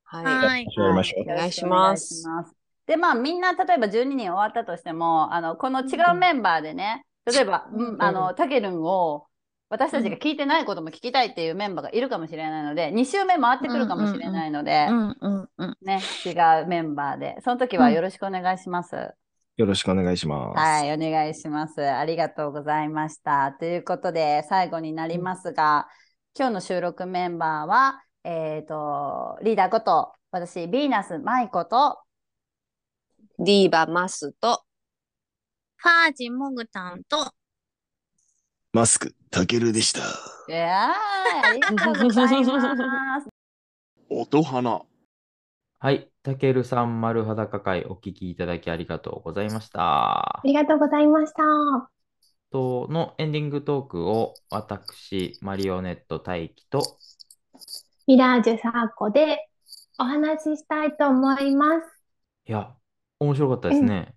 [0.05, 0.67] ははいい。
[0.77, 1.31] やりましょうう。
[1.33, 2.55] お願いお願いします。
[2.87, 9.27] で、まあみんな例えば12人終わったとしても、あの、この違うメンバーでね、例えば、うん、あの、たけるんを
[9.69, 15.77] 私たちが聞いてないことも聞きたいっていうメンバーがいるかもしれないので、2週目回ってくるかもしれないので、うんうんうん。
[15.83, 16.31] ね、違
[16.63, 18.95] うメンバーで、その時はよろしくお願いします。
[19.57, 20.59] よろしくお願いします。
[20.59, 21.83] はい、お願いします。
[21.83, 23.57] ありがとうございました。
[23.59, 25.89] ということで、最後になりますが、
[26.39, 31.99] 今日の収録メンバーは、えっ、と、リーダーこと、私、ヴィーナス舞子と、
[33.39, 34.63] ディーバマスと
[35.77, 37.33] ファージモグタンと、
[38.73, 40.01] マスク、たけるでした。
[40.49, 43.29] いやーありがとうございます。
[44.09, 44.83] 音花。
[45.79, 46.09] はい。
[46.23, 50.41] たけるさん丸裸会お聞きいただきありがとうございましたあ。
[50.45, 51.43] りがとうございました。
[52.51, 56.99] とのエンディングトークを私、マリオネット大輝と、
[58.07, 59.49] ミラージュサーコで
[59.99, 62.03] お話ししたいと思います。
[62.47, 62.75] いや、
[63.19, 64.15] 面白かったですね。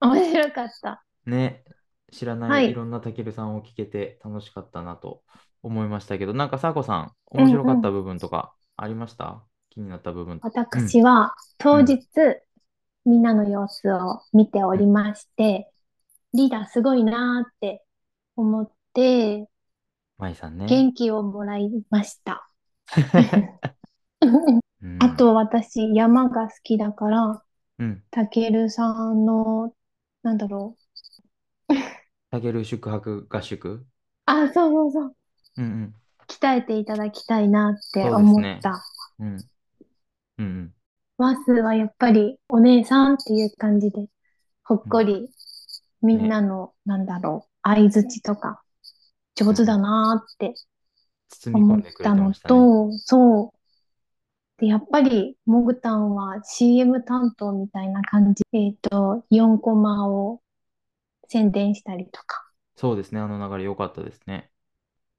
[0.00, 1.04] 面白かった。
[1.26, 1.64] ね、
[2.12, 5.22] 知らなはいいいろんなたけるさんを聞けて楽しかったなと
[5.62, 9.42] 思いましたけど、なんかさーこさん、面白かった部分とかありました？
[9.70, 10.38] 気になった部分。
[10.42, 12.06] 私は当日、
[13.04, 15.70] みんなの様子を見ておりまして、
[16.34, 17.82] リーダーすごいなーって
[18.36, 19.48] 思って、
[20.18, 20.66] まいさんね。
[20.66, 22.48] 元気をもらいました。
[24.82, 27.42] うん あ、と私、山が好きだから、
[27.78, 28.02] うん。
[28.10, 29.74] たけるさんの、
[30.22, 30.81] なんだろう。
[32.32, 33.86] たける宿泊合宿？
[34.24, 35.16] あ、そうそうそう。
[35.58, 35.94] うん
[36.28, 38.82] 鍛えていただきたいなってそうです思ねった。
[39.18, 39.28] うん。
[39.28, 39.48] うん。
[40.38, 40.74] うんうん。
[41.18, 44.06] マスはやっぱりお姉さんっていう感じで、
[44.64, 45.28] ほっこり、
[46.00, 48.62] みんなの、なんだろう、相槌とか、
[49.34, 50.54] 上手だなーって
[51.28, 52.54] 包み込思っんでくれてたのましたね。
[52.54, 53.58] と、そう。
[54.58, 58.42] で、やっぱり、モグタンは CM 担当みたいな感じ。
[58.52, 60.41] えっと、4コマを
[61.32, 62.44] 宣伝したりとか。
[62.76, 63.20] そうですね。
[63.20, 64.50] あの流れ良かったですね。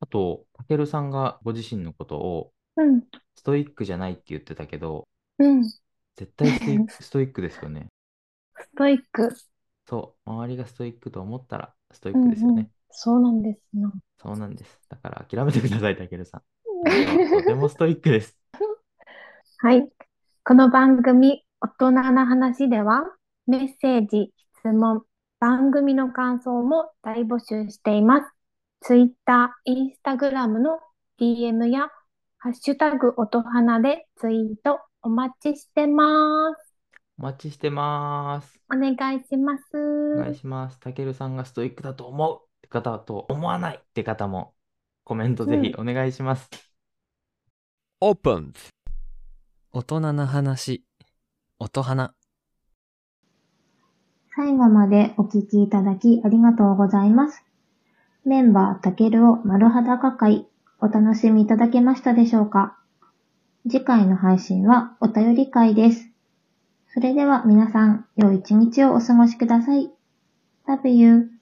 [0.02, 3.04] あと、たけるさんがご自身のことをうん、
[3.36, 5.08] ストイックじゃないって言ってたけど、
[5.38, 5.84] うん、ス
[6.16, 7.88] 絶対ストイック ストイックですよね。
[8.78, 9.36] トイック。
[9.86, 10.30] そう。
[10.30, 12.62] 周りがストイックと思ったらストイうん、ックですよね。
[12.62, 12.72] うん。
[12.92, 13.94] そうなんですな。
[14.18, 14.80] そうなんです。
[14.90, 16.44] だから諦めてください、たけるさん。
[17.34, 18.38] とてもストイックです。
[19.58, 19.90] はい。
[20.46, 23.04] この番組、大人な話では、
[23.48, 25.06] メッセージ、質問、
[25.44, 28.32] 番組の感想も大募集しています。
[28.80, 30.80] Twitter、Instagram の
[31.20, 31.90] DM や、
[32.38, 36.74] ハッシュタグ音花でツイートお待ちしてます。
[37.20, 38.58] お待ちしてます。
[38.74, 39.64] お願いします。
[40.16, 40.80] お願いします。
[40.80, 44.54] たけるさんがストイックだと思うって方と思わないって方も
[45.04, 46.50] コメントぜひお願いします。
[48.02, 48.70] opens
[49.74, 50.86] 大人な話
[51.60, 52.16] 音花
[54.36, 57.44] 最後までお聞きいただきありがとうございます。
[58.26, 60.48] メンバーたけるを丸裸会、
[60.80, 62.78] お楽しみいただけましたでしょうか？
[63.70, 66.10] 次回の配信はお便り会です。
[66.94, 69.92] それでは皆さん、良い一日をお過ごしください。
[70.68, 71.33] Love you.